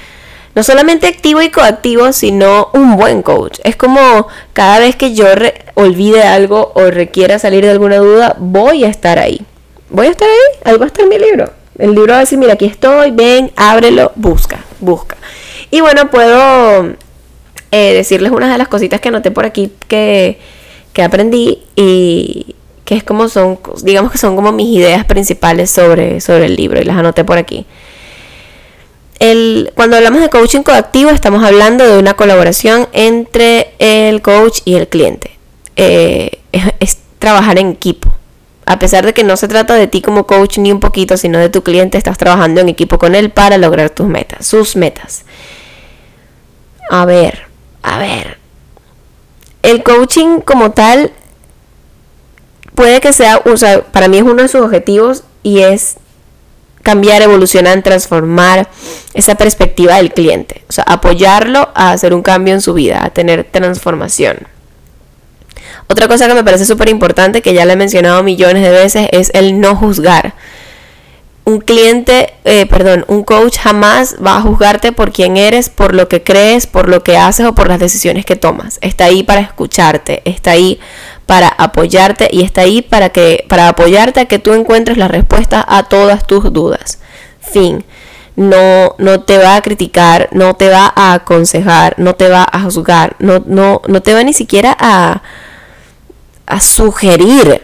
No 0.53 0.63
solamente 0.63 1.07
activo 1.07 1.41
y 1.41 1.49
coactivo, 1.49 2.13
sino 2.13 2.69
un 2.73 2.95
buen 2.95 3.23
coach. 3.23 3.59
Es 3.63 3.75
como 3.75 4.27
cada 4.53 4.79
vez 4.79 4.95
que 4.95 5.13
yo 5.13 5.27
olvide 5.73 6.23
algo 6.23 6.71
o 6.75 6.91
requiera 6.91 7.39
salir 7.39 7.65
de 7.65 7.71
alguna 7.71 7.97
duda, 7.97 8.35
voy 8.39 8.85
a 8.85 8.87
estar 8.87 9.19
ahí. 9.19 9.41
Voy 9.89 10.07
a 10.07 10.11
estar 10.11 10.29
ahí, 10.29 10.59
ahí 10.63 10.77
va 10.77 10.85
a 10.85 10.87
estar 10.87 11.05
mi 11.07 11.19
libro. 11.19 11.51
El 11.77 11.93
libro 11.93 12.13
va 12.13 12.17
a 12.17 12.21
decir, 12.21 12.37
mira, 12.37 12.53
aquí 12.53 12.65
estoy, 12.65 13.11
ven, 13.11 13.51
ábrelo, 13.57 14.13
busca, 14.15 14.59
busca. 14.79 15.17
Y 15.71 15.81
bueno, 15.81 16.09
puedo 16.09 16.95
eh, 17.71 17.93
decirles 17.93 18.31
una 18.31 18.51
de 18.51 18.57
las 18.57 18.67
cositas 18.67 19.01
que 19.01 19.09
anoté 19.09 19.31
por 19.31 19.45
aquí 19.45 19.71
que, 19.87 20.39
aprendí 21.03 21.61
y 21.75 22.55
que 22.85 22.95
es 22.95 23.03
como 23.03 23.27
son, 23.27 23.59
digamos 23.83 24.11
que 24.11 24.17
son 24.17 24.35
como 24.35 24.51
mis 24.51 24.69
ideas 24.77 25.05
principales 25.05 25.71
sobre, 25.71 26.21
sobre 26.21 26.45
el 26.45 26.55
libro 26.55 26.79
y 26.79 26.85
las 26.85 26.97
anoté 26.97 27.23
por 27.23 27.37
aquí. 27.37 27.65
El, 29.19 29.71
cuando 29.75 29.95
hablamos 29.95 30.21
de 30.21 30.29
coaching 30.29 30.61
coactivo 30.61 31.09
estamos 31.09 31.43
hablando 31.43 31.87
de 31.87 31.97
una 31.97 32.15
colaboración 32.15 32.87
entre 32.91 33.73
el 33.79 34.21
coach 34.21 34.59
y 34.65 34.75
el 34.75 34.87
cliente. 34.87 35.31
Eh, 35.77 36.39
es, 36.79 36.97
trabajar 37.19 37.57
en 37.57 37.69
equipo. 37.69 38.13
A 38.65 38.79
pesar 38.79 39.05
de 39.05 39.13
que 39.13 39.23
no 39.23 39.37
se 39.37 39.47
trata 39.47 39.75
de 39.75 39.87
ti 39.87 40.01
como 40.01 40.27
coach 40.27 40.57
ni 40.57 40.71
un 40.71 40.79
poquito, 40.79 41.17
sino 41.17 41.39
de 41.39 41.49
tu 41.49 41.63
cliente, 41.63 41.97
estás 41.97 42.17
trabajando 42.17 42.61
en 42.61 42.69
equipo 42.69 42.97
con 42.97 43.15
él 43.15 43.31
para 43.31 43.57
lograr 43.57 43.89
tus 43.89 44.07
metas, 44.07 44.45
sus 44.45 44.75
metas. 44.75 45.23
A 46.89 47.05
ver, 47.05 47.47
a 47.85 47.99
ver, 47.99 48.39
el 49.61 49.83
coaching 49.83 50.39
como 50.39 50.71
tal 50.71 51.11
puede 52.73 52.99
que 52.99 53.13
sea, 53.13 53.39
o 53.45 53.57
sea, 53.57 53.83
para 53.83 54.07
mí 54.07 54.17
es 54.17 54.23
uno 54.23 54.41
de 54.41 54.47
sus 54.47 54.61
objetivos 54.61 55.23
y 55.43 55.59
es 55.59 55.97
cambiar, 56.81 57.21
evolucionar, 57.21 57.83
transformar 57.83 58.67
esa 59.13 59.35
perspectiva 59.35 59.97
del 59.97 60.13
cliente, 60.13 60.63
o 60.67 60.71
sea, 60.73 60.83
apoyarlo 60.87 61.69
a 61.75 61.91
hacer 61.91 62.15
un 62.15 62.23
cambio 62.23 62.55
en 62.55 62.61
su 62.61 62.73
vida, 62.73 63.05
a 63.05 63.11
tener 63.11 63.43
transformación. 63.43 64.47
Otra 65.87 66.07
cosa 66.07 66.27
que 66.27 66.33
me 66.33 66.43
parece 66.43 66.65
súper 66.65 66.89
importante, 66.89 67.43
que 67.43 67.53
ya 67.53 67.65
le 67.65 67.73
he 67.73 67.77
mencionado 67.77 68.23
millones 68.23 68.63
de 68.63 68.71
veces, 68.71 69.09
es 69.11 69.29
el 69.35 69.59
no 69.59 69.75
juzgar 69.75 70.33
un 71.45 71.59
cliente, 71.59 72.33
eh, 72.43 72.65
perdón, 72.65 73.05
un 73.07 73.23
coach 73.23 73.59
jamás 73.59 74.15
va 74.23 74.37
a 74.37 74.41
juzgarte 74.41 74.91
por 74.91 75.11
quién 75.11 75.37
eres, 75.37 75.69
por 75.69 75.93
lo 75.93 76.09
que 76.09 76.23
crees, 76.23 76.65
por 76.65 76.89
lo 76.89 77.03
que 77.03 77.17
haces 77.17 77.45
o 77.45 77.53
por 77.53 77.67
las 77.67 77.79
decisiones 77.79 78.25
que 78.25 78.35
tomas. 78.35 78.79
Está 78.81 79.05
ahí 79.05 79.21
para 79.21 79.41
escucharte, 79.41 80.23
está 80.25 80.51
ahí 80.51 80.79
para 81.27 81.47
apoyarte 81.47 82.29
y 82.31 82.41
está 82.41 82.61
ahí 82.61 82.81
para 82.81 83.09
que 83.09 83.45
para 83.47 83.69
apoyarte 83.69 84.21
a 84.21 84.25
que 84.25 84.39
tú 84.39 84.53
encuentres 84.53 84.97
la 84.97 85.07
respuesta 85.07 85.63
a 85.67 85.83
todas 85.83 86.25
tus 86.25 86.51
dudas. 86.51 86.99
Fin. 87.39 87.85
No, 88.35 88.95
no 88.97 89.21
te 89.21 89.37
va 89.37 89.55
a 89.55 89.61
criticar, 89.61 90.27
no 90.33 90.55
te 90.55 90.67
va 90.67 90.91
a 90.93 91.13
aconsejar, 91.13 91.95
no 91.97 92.15
te 92.15 92.27
va 92.27 92.45
a 92.51 92.59
juzgar, 92.63 93.15
no, 93.19 93.41
no, 93.45 93.81
no 93.87 94.01
te 94.01 94.13
va 94.13 94.23
ni 94.23 94.33
siquiera 94.33 94.75
a, 94.77 95.21
a 96.45 96.59
sugerir. 96.59 97.61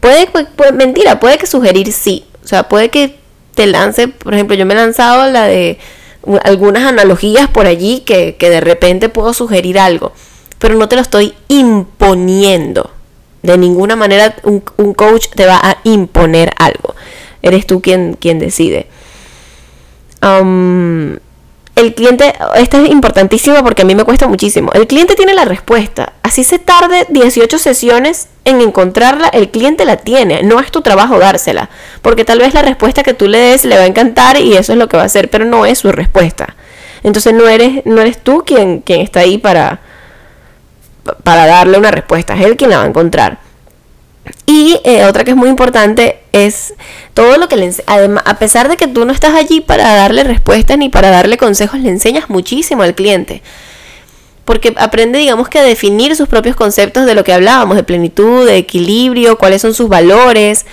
Puede, 0.00 0.26
puede, 0.28 0.72
mentira, 0.72 1.20
puede 1.20 1.36
que 1.36 1.46
sugerir 1.46 1.92
sí, 1.92 2.27
o 2.48 2.50
sea, 2.50 2.66
puede 2.66 2.88
que 2.88 3.14
te 3.54 3.66
lance, 3.66 4.08
por 4.08 4.32
ejemplo, 4.32 4.56
yo 4.56 4.64
me 4.64 4.72
he 4.72 4.76
lanzado 4.78 5.30
la 5.30 5.44
de 5.44 5.76
algunas 6.44 6.84
analogías 6.84 7.46
por 7.46 7.66
allí 7.66 8.00
que, 8.06 8.34
de 8.40 8.60
repente 8.62 9.10
puedo 9.10 9.34
sugerir 9.34 9.78
algo, 9.78 10.14
pero 10.58 10.74
no 10.74 10.88
te 10.88 10.96
lo 10.96 11.02
estoy 11.02 11.34
imponiendo. 11.48 12.90
De 13.42 13.58
ninguna 13.58 13.96
manera 13.96 14.34
un, 14.44 14.60
coach 14.94 15.26
te 15.34 15.44
va 15.44 15.60
a 15.62 15.76
imponer 15.84 16.54
algo. 16.56 16.94
Eres 17.42 17.66
tú 17.66 17.82
quien, 17.82 18.16
quien 18.18 18.38
decide. 18.38 18.86
Um, 20.22 21.16
el 21.78 21.94
cliente, 21.94 22.34
esta 22.56 22.82
es 22.82 22.90
importantísima 22.90 23.62
porque 23.62 23.82
a 23.82 23.84
mí 23.84 23.94
me 23.94 24.04
cuesta 24.04 24.26
muchísimo. 24.26 24.72
El 24.72 24.86
cliente 24.86 25.14
tiene 25.14 25.34
la 25.34 25.44
respuesta. 25.44 26.12
Así 26.22 26.44
se 26.44 26.58
tarde 26.58 27.06
18 27.08 27.58
sesiones 27.58 28.28
en 28.44 28.60
encontrarla, 28.60 29.28
el 29.28 29.50
cliente 29.50 29.84
la 29.84 29.96
tiene. 29.96 30.42
No 30.42 30.60
es 30.60 30.70
tu 30.70 30.80
trabajo 30.80 31.18
dársela. 31.18 31.70
Porque 32.02 32.24
tal 32.24 32.38
vez 32.38 32.54
la 32.54 32.62
respuesta 32.62 33.02
que 33.02 33.14
tú 33.14 33.28
le 33.28 33.38
des 33.38 33.64
le 33.64 33.76
va 33.76 33.82
a 33.82 33.86
encantar 33.86 34.38
y 34.38 34.56
eso 34.56 34.72
es 34.72 34.78
lo 34.78 34.88
que 34.88 34.96
va 34.96 35.04
a 35.04 35.06
hacer, 35.06 35.30
pero 35.30 35.44
no 35.44 35.66
es 35.66 35.78
su 35.78 35.92
respuesta. 35.92 36.56
Entonces 37.02 37.32
no 37.32 37.46
eres, 37.46 37.86
no 37.86 38.00
eres 38.00 38.18
tú 38.18 38.42
quien, 38.44 38.80
quien 38.80 39.00
está 39.00 39.20
ahí 39.20 39.38
para, 39.38 39.80
para 41.22 41.46
darle 41.46 41.78
una 41.78 41.90
respuesta, 41.90 42.34
es 42.34 42.44
él 42.44 42.56
quien 42.56 42.70
la 42.70 42.78
va 42.78 42.84
a 42.84 42.88
encontrar. 42.88 43.47
Y 44.46 44.80
eh, 44.84 45.04
otra 45.04 45.24
que 45.24 45.30
es 45.32 45.36
muy 45.36 45.48
importante 45.48 46.18
es 46.32 46.74
todo 47.14 47.36
lo 47.36 47.48
que 47.48 47.56
le 47.56 47.72
además 47.86 48.22
a 48.26 48.38
pesar 48.38 48.68
de 48.68 48.76
que 48.76 48.86
tú 48.86 49.04
no 49.04 49.12
estás 49.12 49.34
allí 49.34 49.60
para 49.60 49.94
darle 49.94 50.24
respuestas 50.24 50.78
ni 50.78 50.88
para 50.88 51.10
darle 51.10 51.36
consejos, 51.36 51.80
le 51.80 51.90
enseñas 51.90 52.30
muchísimo 52.30 52.82
al 52.82 52.94
cliente. 52.94 53.42
porque 54.44 54.72
aprende, 54.78 55.18
digamos 55.18 55.48
que 55.48 55.58
a 55.58 55.62
definir 55.62 56.16
sus 56.16 56.26
propios 56.26 56.56
conceptos 56.56 57.04
de 57.04 57.14
lo 57.14 57.22
que 57.22 57.34
hablábamos, 57.34 57.76
de 57.76 57.84
plenitud, 57.84 58.46
de 58.46 58.56
equilibrio, 58.56 59.36
cuáles 59.36 59.60
son 59.60 59.74
sus 59.74 59.90
valores, 59.90 60.64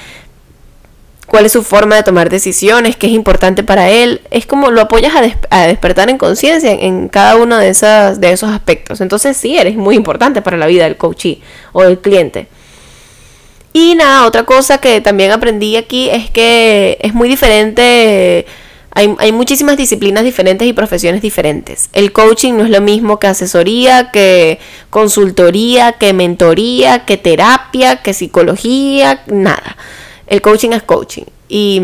cuál 1.25 1.45
es 1.45 1.51
su 1.51 1.63
forma 1.63 1.97
de 1.97 2.03
tomar 2.03 2.29
decisiones, 2.29 2.95
qué 2.95 3.07
es 3.07 3.13
importante 3.13 3.63
para 3.63 3.89
él. 3.89 4.21
Es 4.31 4.45
como 4.45 4.71
lo 4.71 4.79
apoyas 4.79 5.13
a, 5.49 5.67
despertar 5.67 6.09
en 6.09 6.17
conciencia 6.17 6.71
en 6.71 7.09
cada 7.09 7.35
uno 7.35 7.57
de, 7.57 7.67
esas, 7.69 8.21
de 8.21 8.31
esos 8.31 8.49
aspectos. 8.49 9.01
Entonces 9.01 9.35
sí, 9.35 9.57
eres 9.57 9.75
muy 9.75 9.95
importante 9.95 10.41
para 10.41 10.55
la 10.55 10.67
vida 10.67 10.85
del 10.85 10.95
coachee 10.95 11.41
o 11.73 11.83
del 11.83 11.99
cliente. 11.99 12.47
Y 13.77 13.93
nada, 13.95 14.25
otra 14.25 14.45
cosa 14.45 14.77
que 14.77 15.01
también 15.01 15.31
aprendí 15.31 15.75
aquí 15.75 16.09
es 16.09 16.31
que 16.31 16.97
es 17.01 17.13
muy 17.13 17.27
diferente. 17.27 18.45
Hay, 18.91 19.13
hay, 19.19 19.33
muchísimas 19.33 19.75
disciplinas 19.75 20.23
diferentes 20.23 20.65
y 20.65 20.71
profesiones 20.71 21.21
diferentes. 21.21 21.89
El 21.91 22.13
coaching 22.13 22.53
no 22.53 22.63
es 22.63 22.69
lo 22.69 22.79
mismo 22.79 23.19
que 23.19 23.27
asesoría, 23.27 24.11
que 24.11 24.59
consultoría, 24.89 25.91
que 25.91 26.13
mentoría, 26.13 27.03
que 27.03 27.17
terapia, 27.17 27.97
que 27.97 28.13
psicología, 28.13 29.23
nada. 29.27 29.75
El 30.27 30.41
coaching 30.41 30.69
es 30.69 30.81
coaching. 30.81 31.25
Y, 31.49 31.81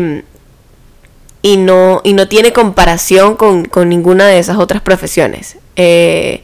y, 1.42 1.58
no, 1.58 2.00
y 2.04 2.14
no 2.14 2.26
tiene 2.26 2.54
comparación 2.54 3.36
con, 3.36 3.68
ninguna 3.86 4.26
de 4.26 4.38
esas 4.38 4.56
otras 4.56 4.80
profesiones. 4.80 5.58
Eh, 5.76 6.42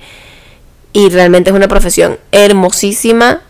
y 0.92 1.08
realmente 1.08 1.48
es 1.48 1.56
una 1.56 1.68
profesión 1.68 2.18
hermosísima. 2.32 3.40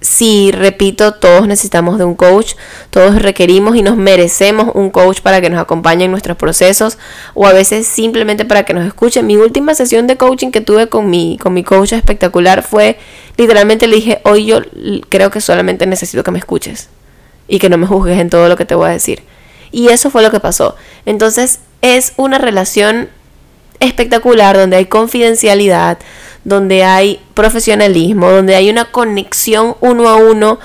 Sí, 0.00 0.52
repito, 0.52 1.14
todos 1.14 1.48
necesitamos 1.48 1.98
de 1.98 2.04
un 2.04 2.14
coach, 2.14 2.54
todos 2.90 3.20
requerimos 3.20 3.74
y 3.74 3.82
nos 3.82 3.96
merecemos 3.96 4.70
un 4.74 4.90
coach 4.90 5.20
para 5.22 5.40
que 5.40 5.50
nos 5.50 5.60
acompañe 5.60 6.04
en 6.04 6.12
nuestros 6.12 6.36
procesos 6.36 6.98
o 7.34 7.48
a 7.48 7.52
veces 7.52 7.84
simplemente 7.86 8.44
para 8.44 8.64
que 8.64 8.74
nos 8.74 8.86
escuche. 8.86 9.24
Mi 9.24 9.36
última 9.36 9.74
sesión 9.74 10.06
de 10.06 10.16
coaching 10.16 10.52
que 10.52 10.60
tuve 10.60 10.88
con 10.88 11.10
mi, 11.10 11.36
con 11.38 11.52
mi 11.52 11.64
coach 11.64 11.94
espectacular 11.94 12.62
fue, 12.62 12.96
literalmente 13.36 13.88
le 13.88 13.96
dije, 13.96 14.20
hoy 14.24 14.46
yo 14.46 14.60
creo 15.08 15.32
que 15.32 15.40
solamente 15.40 15.84
necesito 15.84 16.22
que 16.22 16.30
me 16.30 16.38
escuches 16.38 16.88
y 17.48 17.58
que 17.58 17.68
no 17.68 17.76
me 17.76 17.86
juzgues 17.86 18.20
en 18.20 18.30
todo 18.30 18.48
lo 18.48 18.56
que 18.56 18.64
te 18.64 18.76
voy 18.76 18.90
a 18.90 18.92
decir. 18.92 19.24
Y 19.72 19.88
eso 19.88 20.10
fue 20.10 20.22
lo 20.22 20.30
que 20.30 20.38
pasó. 20.38 20.76
Entonces 21.06 21.58
es 21.82 22.12
una 22.16 22.38
relación 22.38 23.08
espectacular 23.80 24.56
donde 24.56 24.76
hay 24.76 24.86
confidencialidad, 24.86 25.98
donde 26.48 26.84
hay 26.84 27.20
profesionalismo, 27.34 28.30
donde 28.30 28.54
hay 28.54 28.70
una 28.70 28.86
conexión 28.90 29.76
uno 29.80 30.08
a 30.08 30.16
uno, 30.16 30.58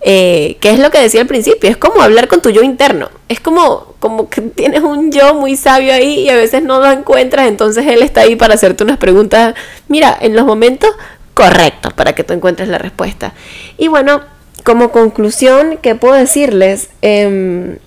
eh, 0.00 0.56
que 0.60 0.70
es 0.70 0.78
lo 0.78 0.90
que 0.90 1.00
decía 1.00 1.22
al 1.22 1.26
principio, 1.26 1.68
es 1.68 1.76
como 1.76 2.02
hablar 2.02 2.28
con 2.28 2.42
tu 2.42 2.50
yo 2.50 2.62
interno, 2.62 3.10
es 3.28 3.40
como, 3.40 3.94
como 4.00 4.28
que 4.28 4.40
tienes 4.56 4.82
un 4.82 5.10
yo 5.10 5.34
muy 5.34 5.56
sabio 5.56 5.92
ahí 5.92 6.20
y 6.20 6.28
a 6.28 6.36
veces 6.36 6.62
no 6.62 6.80
lo 6.80 6.90
encuentras, 6.90 7.48
entonces 7.48 7.86
él 7.86 8.02
está 8.02 8.22
ahí 8.22 8.36
para 8.36 8.54
hacerte 8.54 8.84
unas 8.84 8.98
preguntas, 8.98 9.54
mira, 9.88 10.16
en 10.20 10.36
los 10.36 10.44
momentos 10.44 10.90
correctos 11.34 11.92
para 11.92 12.14
que 12.14 12.22
tú 12.22 12.32
encuentres 12.32 12.68
la 12.68 12.78
respuesta. 12.78 13.34
Y 13.76 13.88
bueno, 13.88 14.22
como 14.62 14.92
conclusión, 14.92 15.78
¿qué 15.82 15.94
puedo 15.94 16.14
decirles? 16.14 16.90
Em, 17.02 17.78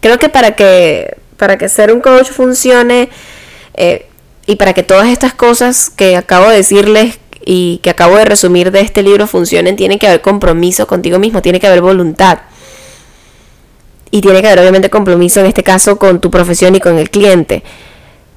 creo 0.00 0.18
que 0.18 0.28
para 0.28 0.54
que 0.54 1.16
para 1.36 1.58
que 1.58 1.68
ser 1.68 1.92
un 1.92 2.00
coach 2.00 2.28
funcione 2.30 3.08
eh, 3.74 4.06
y 4.46 4.56
para 4.56 4.72
que 4.72 4.82
todas 4.82 5.08
estas 5.08 5.34
cosas 5.34 5.90
que 5.90 6.16
acabo 6.16 6.48
de 6.48 6.56
decirles 6.56 7.18
y 7.44 7.80
que 7.82 7.90
acabo 7.90 8.16
de 8.16 8.24
resumir 8.24 8.70
de 8.70 8.80
este 8.80 9.02
libro 9.02 9.26
funcionen, 9.26 9.76
tiene 9.76 9.98
que 9.98 10.06
haber 10.06 10.20
compromiso 10.20 10.86
contigo 10.86 11.18
mismo, 11.18 11.42
tiene 11.42 11.60
que 11.60 11.66
haber 11.66 11.80
voluntad. 11.80 12.38
Y 14.10 14.20
tiene 14.20 14.42
que 14.42 14.48
haber 14.48 14.60
obviamente 14.60 14.90
compromiso 14.90 15.40
en 15.40 15.46
este 15.46 15.62
caso 15.62 15.98
con 15.98 16.20
tu 16.20 16.30
profesión 16.30 16.74
y 16.74 16.80
con 16.80 16.98
el 16.98 17.10
cliente. 17.10 17.62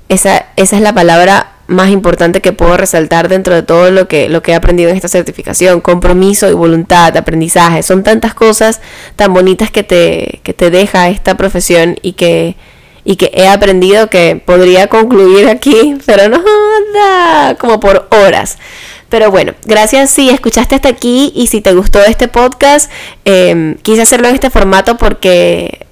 Esa, 0.07 0.45
esa 0.55 0.75
es 0.75 0.81
la 0.81 0.93
palabra 0.93 1.51
más 1.67 1.89
importante 1.89 2.41
que 2.41 2.53
puedo 2.53 2.77
resaltar 2.77 3.27
dentro 3.27 3.55
de 3.55 3.63
todo 3.63 3.89
lo 3.89 4.07
que, 4.07 4.29
lo 4.29 4.41
que 4.43 4.51
he 4.51 4.55
aprendido 4.55 4.91
en 4.91 4.95
esta 4.95 5.07
certificación. 5.07 5.81
Compromiso 5.81 6.49
y 6.49 6.53
voluntad, 6.53 7.17
aprendizaje. 7.17 7.83
Son 7.83 8.03
tantas 8.03 8.33
cosas 8.33 8.79
tan 9.15 9.33
bonitas 9.33 9.71
que 9.71 9.83
te, 9.83 10.39
que 10.43 10.53
te 10.53 10.69
deja 10.69 11.09
esta 11.09 11.35
profesión 11.35 11.97
y 12.01 12.13
que, 12.13 12.55
y 13.05 13.15
que 13.15 13.31
he 13.33 13.47
aprendido 13.47 14.09
que 14.09 14.41
podría 14.43 14.87
concluir 14.87 15.47
aquí, 15.47 15.97
pero 16.05 16.27
no 16.27 16.43
da 16.93 17.55
como 17.57 17.79
por 17.79 18.07
horas. 18.11 18.57
Pero 19.07 19.31
bueno, 19.31 19.53
gracias 19.65 20.09
si 20.09 20.29
escuchaste 20.29 20.75
hasta 20.75 20.89
aquí 20.89 21.31
y 21.35 21.47
si 21.47 21.61
te 21.61 21.73
gustó 21.73 22.03
este 22.03 22.27
podcast, 22.27 22.91
eh, 23.23 23.77
quise 23.83 24.01
hacerlo 24.01 24.27
en 24.27 24.33
este 24.33 24.49
formato 24.49 24.97
porque 24.97 25.84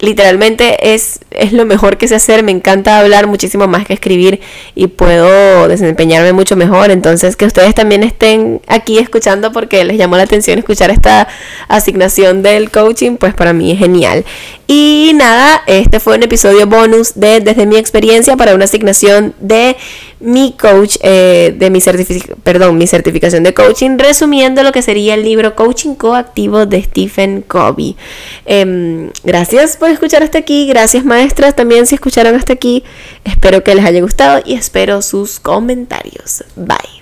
literalmente 0.00 0.94
es, 0.94 1.20
es 1.30 1.52
lo 1.52 1.66
mejor 1.66 1.98
que 1.98 2.08
sé 2.08 2.14
hacer, 2.14 2.42
me 2.42 2.52
encanta 2.52 2.98
hablar 2.98 3.26
muchísimo 3.26 3.66
más 3.68 3.86
que 3.86 3.92
escribir 3.92 4.40
y 4.74 4.88
puedo 4.88 5.68
desempeñarme 5.68 6.32
mucho 6.32 6.56
mejor, 6.56 6.90
entonces 6.90 7.36
que 7.36 7.44
ustedes 7.44 7.74
también 7.74 8.02
estén 8.02 8.60
aquí 8.66 8.98
escuchando 8.98 9.52
porque 9.52 9.84
les 9.84 9.98
llamó 9.98 10.16
la 10.16 10.24
atención 10.24 10.58
escuchar 10.58 10.90
esta 10.90 11.28
asignación 11.68 12.42
del 12.42 12.70
coaching, 12.70 13.16
pues 13.16 13.34
para 13.34 13.52
mí 13.52 13.70
es 13.70 13.78
genial. 13.78 14.24
Y 14.66 15.12
nada, 15.14 15.62
este 15.66 16.00
fue 16.00 16.16
un 16.16 16.22
episodio 16.22 16.66
bonus 16.66 17.14
de 17.16 17.40
Desde 17.40 17.66
mi 17.66 17.76
experiencia 17.76 18.36
para 18.36 18.54
una 18.54 18.64
asignación 18.64 19.34
de 19.40 19.76
mi 20.20 20.52
coach, 20.52 20.96
eh, 21.02 21.54
de 21.56 21.70
mi, 21.70 21.80
perdón, 22.42 22.78
mi 22.78 22.86
certificación 22.86 23.42
de 23.42 23.54
coaching, 23.54 23.98
resumiendo 23.98 24.62
lo 24.62 24.72
que 24.72 24.82
sería 24.82 25.14
el 25.14 25.24
libro 25.24 25.56
Coaching 25.56 25.94
Coactivo 25.94 26.66
de 26.66 26.82
Stephen 26.82 27.42
Covey. 27.42 27.96
Em, 28.44 29.10
gracias 29.24 29.76
por 29.76 29.90
escuchar 29.90 30.22
hasta 30.22 30.38
aquí, 30.38 30.66
gracias 30.66 31.04
maestras 31.04 31.56
también 31.56 31.86
si 31.86 31.94
escucharon 31.94 32.34
hasta 32.34 32.52
aquí. 32.52 32.84
Espero 33.24 33.64
que 33.64 33.74
les 33.74 33.84
haya 33.84 34.00
gustado 34.00 34.42
y 34.44 34.54
espero 34.54 35.02
sus 35.02 35.40
comentarios. 35.40 36.44
Bye. 36.54 36.99